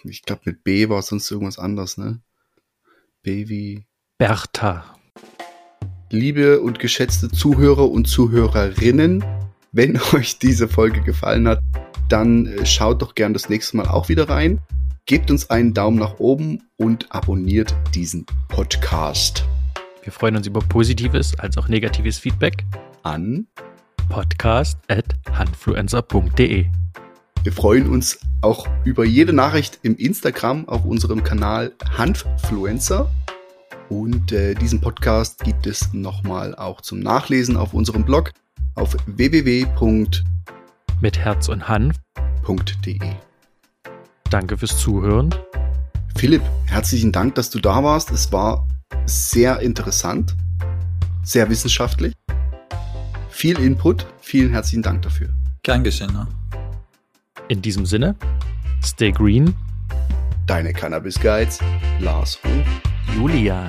ich 0.03 0.23
glaube 0.23 0.41
mit 0.45 0.63
B 0.63 0.89
war 0.89 1.01
sonst 1.01 1.29
irgendwas 1.31 1.60
anders, 1.60 1.97
ne? 1.97 2.21
B 3.23 3.47
wie 3.47 3.86
Bertha. 4.17 4.95
Liebe 6.10 6.60
und 6.60 6.79
geschätzte 6.79 7.29
Zuhörer 7.29 7.89
und 7.89 8.05
Zuhörerinnen, 8.05 9.23
wenn 9.71 9.99
euch 10.13 10.39
diese 10.39 10.67
Folge 10.67 11.01
gefallen 11.01 11.47
hat, 11.47 11.60
dann 12.10 12.45
äh, 12.45 12.65
schaut 12.65 13.01
doch 13.01 13.15
gern 13.15 13.34
das 13.34 13.49
nächste 13.49 13.77
Mal 13.77 13.88
auch 13.88 14.10
wieder 14.10 14.27
rein. 14.29 14.60
Gebt 15.05 15.31
uns 15.31 15.49
einen 15.49 15.73
Daumen 15.73 15.97
nach 15.97 16.19
oben 16.19 16.62
und 16.77 17.12
abonniert 17.13 17.73
diesen 17.95 18.25
Podcast. 18.49 19.45
Wir 20.03 20.12
freuen 20.12 20.36
uns 20.36 20.47
über 20.47 20.60
positives 20.60 21.38
als 21.39 21.57
auch 21.57 21.67
negatives 21.67 22.19
Feedback 22.19 22.65
An. 23.03 23.47
podcast 24.10 24.77
at 24.89 25.05
handfluencer.de. 25.31 26.67
Wir 27.43 27.51
freuen 27.51 27.89
uns 27.89 28.19
auch 28.41 28.67
über 28.86 29.04
jede 29.04 29.34
Nachricht 29.34 29.80
im 29.82 29.95
Instagram 29.95 30.69
auf 30.69 30.86
unserem 30.86 31.23
Kanal 31.23 31.73
Hanffluencer. 31.97 33.10
Und 33.89 34.32
äh, 34.32 34.54
diesen 34.54 34.80
Podcast 34.80 35.43
gibt 35.43 35.65
es 35.65 35.91
nochmal 35.91 36.54
auch 36.54 36.82
zum 36.82 36.99
Nachlesen 36.99 37.58
auf 37.58 37.73
unserem 37.73 38.06
Blog 38.06 38.32
auf 38.75 38.95
www.de. 39.08 39.65
Mit 41.01 41.17
Herz 41.17 41.49
und 41.49 41.67
Hanf. 41.67 41.95
Danke 44.30 44.58
fürs 44.58 44.77
Zuhören. 44.77 45.34
Philipp, 46.15 46.43
herzlichen 46.67 47.12
Dank, 47.12 47.34
dass 47.36 47.49
du 47.49 47.60
da 47.60 47.84
warst. 47.84 48.12
Es 48.12 48.32
war 48.32 48.67
sehr 49.08 49.60
interessant, 49.62 50.36
sehr 51.23 51.49
wissenschaftlich. 51.49 52.13
Viel 53.30 53.60
Input. 53.60 54.06
Vielen 54.19 54.51
herzlichen 54.51 54.84
Dank 54.84 55.01
dafür. 55.01 55.30
Gern 55.63 55.84
geschehen. 55.84 56.13
Ne? 56.13 56.27
In 57.51 57.61
diesem 57.61 57.85
Sinne, 57.85 58.15
stay 58.81 59.11
green. 59.11 59.53
Deine 60.47 60.71
Cannabis 60.71 61.19
Guides, 61.19 61.59
Lars 61.99 62.39
und 62.45 62.63
Julian. 63.13 63.67